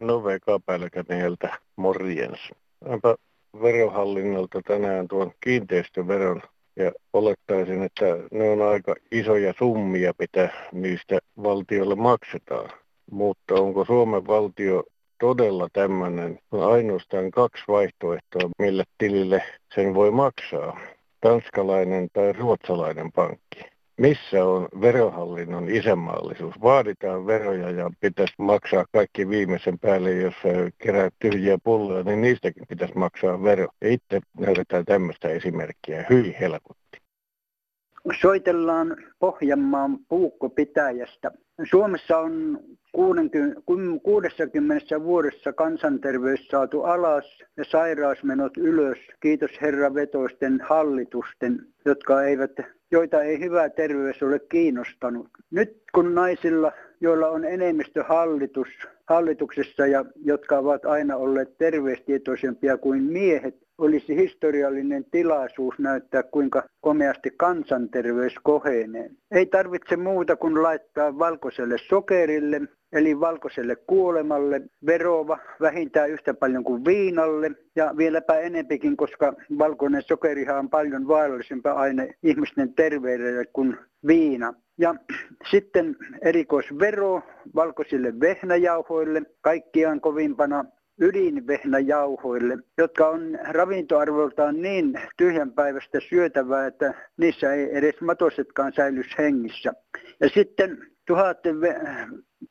No 0.00 0.24
Veka 0.24 0.60
Pälkänieltä, 0.66 1.58
morjens. 1.76 2.50
Onpa 2.84 3.14
verohallinnolta 3.62 4.60
tänään 4.66 5.08
tuon 5.08 5.32
kiinteistöveron 5.40 6.42
ja 6.76 6.92
olettaisin, 7.12 7.82
että 7.82 8.04
ne 8.30 8.50
on 8.50 8.62
aika 8.62 8.94
isoja 9.12 9.54
summia, 9.58 10.12
mitä 10.18 10.48
niistä 10.72 11.18
valtiolle 11.42 11.94
maksetaan. 11.94 12.70
Mutta 13.10 13.54
onko 13.54 13.84
Suomen 13.84 14.26
valtio 14.26 14.84
todella 15.22 15.68
tämmöinen, 15.72 16.38
on 16.52 16.72
ainoastaan 16.72 17.30
kaksi 17.30 17.64
vaihtoehtoa, 17.68 18.50
millä 18.58 18.85
tilille 18.98 19.42
sen 19.74 19.94
voi 19.94 20.11
maksaa. 20.11 20.80
Tanskalainen 21.20 22.08
tai 22.12 22.32
ruotsalainen 22.32 23.12
pankki. 23.12 23.61
missä 23.96 24.44
on 24.44 24.68
verohallinnon 24.80 25.68
isänmaallisuus? 25.68 26.54
Vaaditaan 26.62 27.26
veroja 27.26 27.70
ja 27.70 27.90
pitäisi 28.00 28.35
maksaa 28.38 28.85
kaikki 28.92 29.28
viimeisen 29.28 29.78
päälle, 29.78 30.12
jos 30.12 30.35
kerää 30.78 31.11
tyhjiä 31.18 31.58
pulloja, 31.64 32.02
niin 32.02 32.20
niistäkin 32.20 32.66
pitäisi 32.68 32.98
maksaa 32.98 33.42
vero. 33.42 33.68
Itse 33.85 34.20
näytetään 34.38 34.85
tämmöistä 34.85 35.28
esimerkkiä. 35.28 36.06
Hyi 36.11 36.37
helkutti. 36.40 37.01
Soitellaan 38.20 38.96
Pohjanmaan 39.18 39.98
puukkopitäjästä. 40.08 41.30
Suomessa 41.70 42.18
on 42.18 42.60
60, 42.92 43.60
60 44.02 45.02
vuodessa 45.02 45.52
kansanterveys 45.52 46.48
saatu 46.48 46.82
alas 46.82 47.38
ja 47.56 47.64
sairausmenot 47.64 48.56
ylös. 48.56 48.98
Kiitos 49.20 49.50
herra 49.60 49.94
vetoisten 49.94 50.60
hallitusten, 50.60 51.66
jotka 51.84 52.22
eivät 52.22 52.52
joita 52.92 53.22
ei 53.22 53.40
hyvä 53.40 53.68
terveys 53.68 54.22
ole 54.22 54.38
kiinnostanut. 54.38 55.28
Nyt 55.50 55.82
kun 55.94 56.14
naisilla, 56.14 56.72
joilla 57.00 57.28
on 57.28 57.44
enemmistö 57.44 58.04
hallitus, 58.04 58.68
hallituksessa 59.08 59.86
ja 59.86 60.04
jotka 60.24 60.58
ovat 60.58 60.84
aina 60.84 61.16
olleet 61.16 61.58
terveystietoisempia 61.58 62.76
kuin 62.78 63.02
miehet, 63.02 63.56
olisi 63.78 64.16
historiallinen 64.16 65.04
tilaisuus 65.11 65.78
näyttää, 65.78 66.22
kuinka 66.22 66.62
komeasti 66.80 67.30
kansanterveys 67.37 68.35
kohenee. 68.42 69.11
Ei 69.30 69.46
tarvitse 69.46 69.96
muuta 69.96 70.37
kuin 70.37 70.62
laittaa 70.62 71.18
valkoiselle 71.18 71.76
sokerille, 71.88 72.61
eli 72.92 73.20
valkoiselle 73.20 73.76
kuolemalle, 73.76 74.61
verova 74.87 75.38
vähintään 75.61 76.11
yhtä 76.11 76.35
paljon 76.35 76.64
kuin 76.64 76.85
viinalle 76.85 77.50
ja 77.76 77.94
vieläpä 77.96 78.38
enempikin, 78.38 78.96
koska 78.96 79.32
valkoinen 79.58 80.02
sokerihan 80.02 80.58
on 80.58 80.70
paljon 80.70 81.08
vaarallisempi 81.08 81.68
aine 81.68 82.14
ihmisten 82.22 82.74
terveydelle 82.74 83.44
kuin 83.52 83.76
viina. 84.06 84.54
Ja 84.78 84.94
sitten 85.50 85.96
erikoisvero 86.22 87.22
valkoisille 87.54 88.20
vehnäjauhoille, 88.20 89.22
kaikkiaan 89.40 90.00
kovimpana 90.00 90.64
ydinvehnäjauhoille, 91.00 92.59
jotka 92.78 93.09
on 93.09 93.38
ravintoarvoltaan 93.48 94.62
niin 94.62 95.00
tyhjänpäiväistä 95.16 95.98
syötävää, 96.09 96.66
että 96.66 96.94
niissä 97.16 97.52
ei 97.52 97.76
edes 97.76 98.00
matosetkaan 98.00 98.72
säilys 98.72 99.18
hengissä. 99.18 99.72
Ja 100.20 100.28
sitten 100.28 100.78
tuhat 101.07 101.38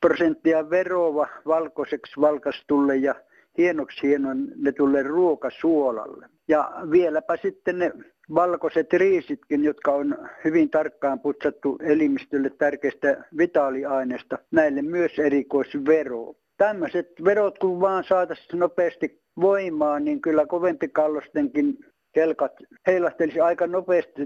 prosenttia 0.02 0.70
veroa 0.70 1.28
valkoiseksi 1.48 2.22
valkastulle 2.22 2.96
ja 2.96 3.16
hienoksi 3.58 4.08
hienonnetulle 4.08 5.04
ruokasuolalle. 5.04 6.26
Ja 6.48 6.72
vieläpä 6.92 7.38
sitten 7.42 7.80
ne 7.80 7.92
valkoiset 8.36 8.94
riisitkin, 8.94 9.64
jotka 9.64 9.92
on 9.92 10.18
hyvin 10.44 10.70
tarkkaan 10.70 11.20
putsattu 11.20 11.78
elimistölle 11.84 12.50
tärkeistä 12.50 13.24
vitaaliaineista, 13.38 14.38
näille 14.52 14.82
myös 14.82 15.20
erikoisvero. 15.20 16.36
Tämmöiset 16.62 17.08
verot, 17.24 17.60
kun 17.60 17.82
vaan 17.82 18.04
saataisiin 18.10 18.60
nopeasti 18.60 19.22
voimaan, 19.42 20.06
niin 20.06 20.22
kyllä 20.22 20.46
kovempi 20.46 20.88
kallostenkin 20.88 21.78
kelkat 22.14 22.52
heilahtelisi 22.88 23.40
aika 23.40 23.68
nopeasti 23.68 24.22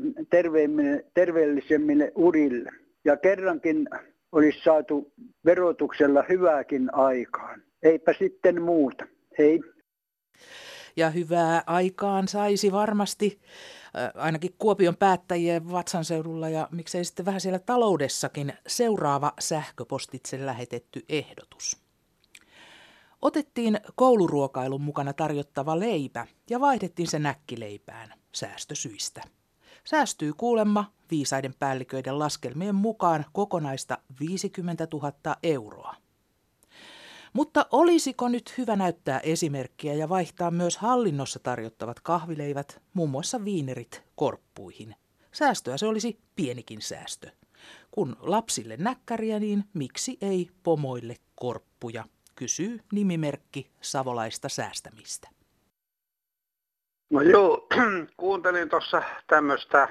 terveellisemmille 1.13 2.11
urille. 2.15 2.71
Ja 3.05 3.17
kerrankin 3.17 3.89
olisi 4.31 4.59
saatu 4.63 5.13
verotuksella 5.45 6.23
hyvääkin 6.29 6.93
aikaan. 6.93 7.61
Eipä 7.83 8.13
sitten 8.19 8.61
muuta. 8.61 9.05
Hei. 9.37 9.61
Ja 10.95 11.09
hyvää 11.09 11.63
aikaan 11.67 12.27
saisi 12.27 12.71
varmasti 12.71 13.39
ainakin 14.15 14.55
Kuopion 14.57 14.95
päättäjien 14.95 15.71
vatsanseudulla 15.71 16.49
ja 16.49 16.67
miksei 16.71 17.05
sitten 17.05 17.25
vähän 17.25 17.41
siellä 17.41 17.59
taloudessakin 17.59 18.53
seuraava 18.67 19.33
sähköpostitse 19.39 20.45
lähetetty 20.45 21.05
ehdotus. 21.09 21.84
Otettiin 23.25 23.79
kouluruokailun 23.95 24.81
mukana 24.81 25.13
tarjottava 25.13 25.79
leipä 25.79 26.27
ja 26.49 26.59
vaihdettiin 26.59 27.07
se 27.07 27.19
näkkileipään 27.19 28.13
säästösyistä. 28.31 29.21
Säästyy 29.83 30.33
kuulemma 30.33 30.91
viisaiden 31.11 31.53
päälliköiden 31.59 32.19
laskelmien 32.19 32.75
mukaan 32.75 33.25
kokonaista 33.33 33.97
50 34.19 34.87
000 34.93 35.13
euroa. 35.43 35.95
Mutta 37.33 37.65
olisiko 37.71 38.27
nyt 38.27 38.57
hyvä 38.57 38.75
näyttää 38.75 39.19
esimerkkiä 39.19 39.93
ja 39.93 40.09
vaihtaa 40.09 40.51
myös 40.51 40.77
hallinnossa 40.77 41.39
tarjottavat 41.39 41.99
kahvileivät, 41.99 42.81
muun 42.93 43.09
muassa 43.09 43.45
viinerit, 43.45 44.03
korppuihin? 44.15 44.95
Säästöä 45.31 45.77
se 45.77 45.85
olisi 45.85 46.19
pienikin 46.35 46.81
säästö. 46.81 47.31
Kun 47.91 48.15
lapsille 48.19 48.77
näkkäriä, 48.77 49.39
niin 49.39 49.63
miksi 49.73 50.17
ei 50.21 50.49
pomoille 50.63 51.15
korppuja, 51.35 52.05
kysyy 52.35 52.79
nimimerkki 52.91 53.71
Savolaista 53.81 54.49
säästämistä. 54.49 55.29
No 57.09 57.21
joo, 57.21 57.67
kuuntelin 58.17 58.69
tuossa 58.69 59.03
tämmöistä, 59.27 59.89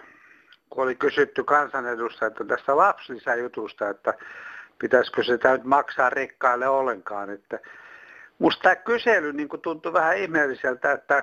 kun 0.70 0.84
oli 0.84 0.94
kysytty 0.94 1.44
kansanedustajilta 1.44 2.44
tästä 2.44 2.76
lapsilisäjutusta, 2.76 3.88
että 3.88 4.14
pitäisikö 4.78 5.24
sitä 5.24 5.52
nyt 5.52 5.64
maksaa 5.64 6.10
rikkaille 6.10 6.68
ollenkaan. 6.68 7.30
Että 7.30 7.58
musta 8.38 8.62
tämä 8.62 8.76
kysely 8.76 9.32
niin 9.32 9.48
tuntui 9.62 9.92
vähän 9.92 10.18
ihmeelliseltä, 10.18 10.92
että 10.92 11.22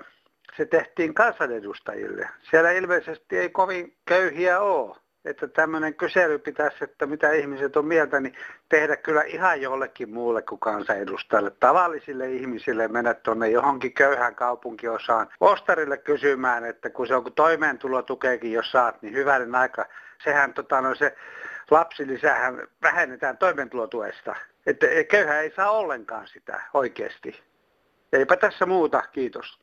se 0.57 0.65
tehtiin 0.65 1.13
kansanedustajille. 1.13 2.29
Siellä 2.49 2.71
ilmeisesti 2.71 3.37
ei 3.37 3.49
kovin 3.49 3.97
köyhiä 4.05 4.59
ole 4.59 5.00
että 5.25 5.47
tämmöinen 5.47 5.93
kysely 5.93 6.39
pitäisi, 6.39 6.83
että 6.83 7.05
mitä 7.05 7.31
ihmiset 7.31 7.77
on 7.77 7.85
mieltä, 7.85 8.19
niin 8.19 8.35
tehdä 8.69 8.97
kyllä 8.97 9.21
ihan 9.21 9.61
jollekin 9.61 10.09
muulle 10.09 10.41
kuin 10.41 10.59
kansanedustajille. 10.59 11.51
Tavallisille 11.59 12.31
ihmisille 12.31 12.87
mennä 12.87 13.13
tuonne 13.13 13.49
johonkin 13.49 13.93
köyhän 13.93 14.35
kaupunkiosaan 14.35 15.27
ostarille 15.39 15.97
kysymään, 15.97 16.65
että 16.65 16.89
kun 16.89 17.07
se 17.07 17.15
on 17.15 17.23
kun 17.23 17.33
toimeentulotukeekin, 17.33 18.51
jos 18.51 18.71
saat, 18.71 19.01
niin 19.01 19.13
hyvänen 19.13 19.55
aika. 19.55 19.85
Sehän 20.23 20.53
tota, 20.53 20.81
no, 20.81 20.95
se 20.95 21.15
lapsilisähän 21.71 22.67
vähennetään 22.81 23.37
toimeentulotuesta. 23.37 24.35
Että 24.65 24.87
köyhä 25.09 25.39
ei 25.39 25.51
saa 25.51 25.71
ollenkaan 25.71 26.27
sitä 26.27 26.61
oikeasti. 26.73 27.41
Eipä 28.13 28.37
tässä 28.37 28.65
muuta, 28.65 29.03
kiitos. 29.11 29.59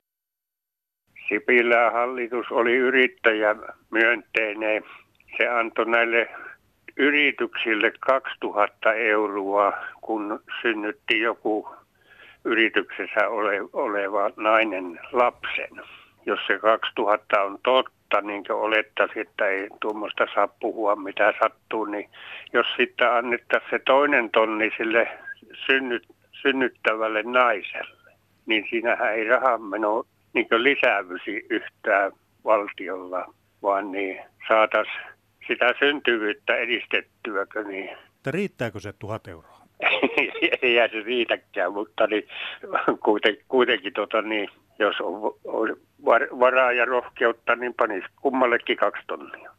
Sipilä 1.29 1.90
hallitus 1.90 2.47
oli 2.51 2.77
yrittäjä 2.77 3.57
myönteinen 3.90 4.85
se 5.37 5.49
antoi 5.49 5.87
näille 5.87 6.31
yrityksille 6.97 7.93
2000 8.01 8.93
euroa, 8.95 9.73
kun 10.01 10.41
synnytti 10.62 11.21
joku 11.21 11.69
yrityksessä 12.45 13.29
ole, 13.29 13.61
oleva 13.73 14.31
nainen 14.37 15.01
lapsen. 15.12 15.85
Jos 16.27 16.41
se 16.47 16.59
2000 16.59 17.43
on 17.43 17.59
totta, 17.62 18.21
niin 18.21 18.45
kuin 18.45 18.57
olettaisiin, 18.57 19.27
että 19.27 19.47
ei 19.47 19.69
tuommoista 19.81 20.27
saa 20.35 20.49
puhua 20.49 20.97
mitä 20.97 21.35
sattuu, 21.43 21.85
niin 21.85 22.11
jos 22.53 22.67
sitten 22.77 23.12
annettaisiin 23.12 23.71
se 23.71 23.79
toinen 23.79 24.31
tonni 24.31 24.71
sille 24.77 25.09
synnyt, 25.67 26.07
synnyttävälle 26.33 27.23
naiselle, 27.23 28.12
niin 28.47 28.67
siinähän 28.71 29.14
ei 29.14 29.25
rahanmeno 29.25 30.05
niin 30.33 30.47
lisävysi 30.51 31.47
yhtään 31.51 32.12
valtiolla, 32.45 33.35
vaan 33.62 33.93
niin 33.93 34.21
saataisiin 34.49 35.17
syntyvyyttä 35.78 36.56
edistettyäkö 36.56 37.64
niin. 37.64 37.90
Mutta 38.12 38.30
riittääkö 38.30 38.80
se 38.80 38.92
tuhat 38.92 39.28
euroa? 39.28 39.58
ei 40.62 40.88
se 40.92 41.00
riitäkään, 41.00 41.72
mutta 41.72 42.06
niin, 42.06 42.28
kuiten, 43.04 43.37
kuitenkin 43.48 43.92
tota, 43.92 44.22
niin, 44.22 44.48
jos 44.78 44.96
on, 45.00 45.34
on 45.44 45.76
varaa 46.40 46.72
ja 46.72 46.84
rohkeutta, 46.84 47.56
niin 47.56 47.74
panisi 47.74 48.06
kummallekin 48.22 48.76
kaksi 48.76 49.02
tonnia. 49.06 49.50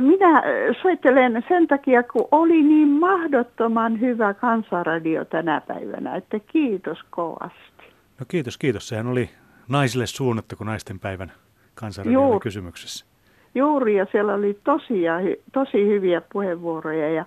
Minä 0.00 0.42
soittelen 0.82 1.44
sen 1.48 1.66
takia, 1.66 2.02
kun 2.02 2.28
oli 2.32 2.62
niin 2.62 2.88
mahdottoman 2.88 4.00
hyvä 4.00 4.34
kansanradio 4.34 5.24
tänä 5.24 5.60
päivänä, 5.60 6.16
että 6.16 6.38
kiitos 6.38 6.98
kovasti. 7.10 7.84
No 8.20 8.26
kiitos, 8.28 8.58
kiitos. 8.58 8.88
Sehän 8.88 9.06
oli 9.06 9.30
naisille 9.68 10.06
suunnattu 10.06 10.56
kuin 10.56 10.66
naisten 10.66 11.00
päivän 11.00 11.32
kansanradio 11.74 12.40
kysymyksessä. 12.40 13.07
Juuri 13.58 13.96
ja 13.96 14.06
siellä 14.12 14.34
oli 14.34 14.58
tosia, 14.64 15.14
tosi 15.52 15.86
hyviä 15.86 16.22
puheenvuoroja 16.32 17.12
ja 17.12 17.24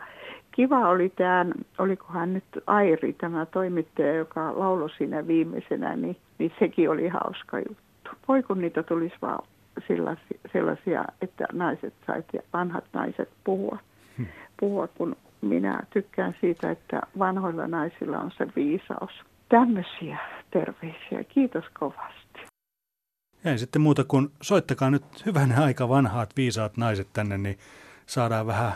kiva 0.51 0.89
oli 0.89 1.09
tämä, 1.09 1.45
olikohan 1.79 2.33
nyt 2.33 2.43
Airi, 2.67 3.13
tämä 3.13 3.45
toimittaja, 3.45 4.15
joka 4.15 4.59
lauloi 4.59 4.89
siinä 4.89 5.27
viimeisenä, 5.27 5.95
niin, 5.95 6.17
niin 6.37 6.53
sekin 6.59 6.89
oli 6.89 7.07
hauska 7.07 7.59
juttu. 7.59 8.11
Voi 8.27 8.43
kun 8.43 8.61
niitä 8.61 8.83
tulisi 8.83 9.15
vaan 9.21 9.43
sellaisia, 9.87 10.39
sellaisia 10.53 11.05
että 11.21 11.45
naiset 11.53 11.93
sait 12.07 12.25
ja 12.33 12.41
vanhat 12.53 12.85
naiset 12.93 13.29
puhua, 13.43 13.77
hmm. 14.17 14.25
puhua, 14.59 14.87
kun 14.87 15.15
minä 15.41 15.83
tykkään 15.93 16.35
siitä, 16.41 16.71
että 16.71 17.01
vanhoilla 17.19 17.67
naisilla 17.67 18.19
on 18.19 18.31
se 18.37 18.47
viisaus. 18.55 19.11
Tämmöisiä 19.49 20.17
terveisiä. 20.51 21.23
Kiitos 21.29 21.65
kovasti. 21.79 22.20
Ei 23.45 23.59
sitten 23.59 23.81
muuta 23.81 24.03
kuin 24.03 24.31
soittakaa 24.41 24.89
nyt 24.89 25.25
hyvänä 25.25 25.63
aika 25.63 25.89
vanhaat 25.89 26.37
viisaat 26.37 26.77
naiset 26.77 27.07
tänne, 27.13 27.37
niin 27.37 27.59
saadaan 28.05 28.47
vähän 28.47 28.73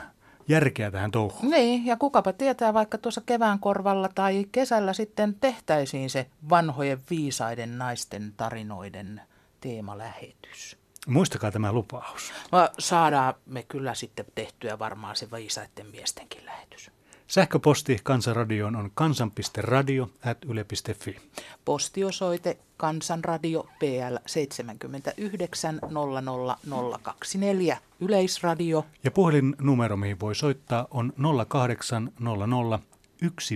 järkeä 0.48 0.92
tähän 0.92 1.12
touhuun. 1.12 1.52
Niin, 1.52 1.86
ja 1.86 1.98
kukapa 1.98 2.34
tietää, 2.34 2.74
vaikka 2.74 2.98
tuossa 2.98 3.22
kevään 3.26 3.60
korvalla 3.60 4.10
tai 4.16 4.46
kesällä 4.52 4.94
sitten 4.94 5.36
tehtäisiin 5.42 6.10
se 6.10 6.28
vanhojen 6.50 7.00
viisaiden 7.10 7.78
naisten 7.78 8.34
tarinoiden 8.38 9.22
teemalähetys. 9.62 10.78
Muistakaa 11.08 11.52
tämä 11.52 11.72
lupaus. 11.72 12.34
No, 12.52 12.70
saadaan 12.80 13.34
me 13.46 13.64
kyllä 13.64 13.94
sitten 13.94 14.26
tehtyä 14.36 14.80
varmaan 14.80 15.16
se 15.16 15.28
viisaiden 15.32 15.88
miestenkin. 15.92 16.35
Sähköposti 17.36 18.00
Kansanradioon 18.04 18.76
on 18.76 18.92
kansan.radio.yle.fi. 18.94 21.18
Postiosoite 21.66 22.58
Kansanradio 22.78 23.68
PL 23.80 24.16
79 24.26 25.80
00024 25.90 27.78
Yleisradio. 28.00 28.86
Ja 29.04 29.12
puhelinnumero, 29.12 29.98
mihin 29.98 30.20
voi 30.20 30.36
soittaa, 30.36 30.88
on 30.92 31.14
0800 31.48 32.80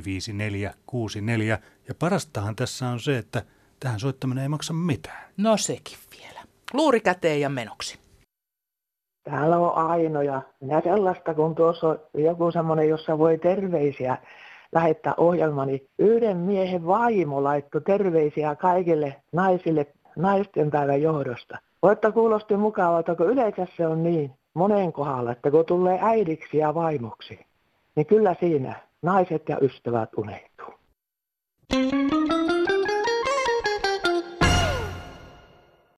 15464. 0.04 1.60
Ja 1.88 1.96
parastahan 1.96 2.56
tässä 2.56 2.90
on 2.90 3.00
se, 3.00 3.18
että 3.18 3.44
tähän 3.80 4.00
soittaminen 4.00 4.42
ei 4.42 4.50
maksa 4.50 4.74
mitään. 4.74 5.30
No 5.38 5.58
sekin 5.58 5.98
vielä. 6.20 6.42
Luuri 6.74 7.02
käteen 7.02 7.42
ja 7.42 7.50
menoksi. 7.50 8.00
Täällä 9.30 9.58
on 9.58 9.78
Aino 9.78 10.22
ja 10.22 10.42
minä 10.60 10.82
sellaista, 10.82 11.34
kun 11.34 11.56
tuossa 11.56 11.88
on 11.88 12.00
joku 12.14 12.52
semmoinen, 12.52 12.90
jossa 12.90 13.18
voi 13.18 13.38
terveisiä 13.38 14.18
lähettää 14.72 15.14
ohjelmani. 15.18 15.88
Yhden 16.00 16.38
miehen 16.38 16.88
vaimo 16.88 17.44
laittoi 17.44 17.82
terveisiä 17.82 18.56
kaikille 18.56 19.16
naisille 19.32 19.88
naisten 20.16 20.72
päivän 20.72 21.02
johdosta. 21.02 21.58
Voitte 21.82 22.12
kuulosti 22.12 22.58
mukavalta, 22.58 23.16
kun 23.16 23.30
yleensä 23.30 23.68
se 23.78 23.88
on 23.88 24.04
niin 24.04 24.32
monen 24.54 24.94
kohdalla, 24.94 25.32
että 25.32 25.52
kun 25.52 25.66
tulee 25.66 26.00
äidiksi 26.02 26.58
ja 26.58 26.76
vaimoksi, 26.76 27.40
niin 27.96 28.06
kyllä 28.06 28.36
siinä 28.40 28.76
naiset 29.02 29.50
ja 29.50 29.58
ystävät 29.62 30.10
uneittuu. 30.18 30.74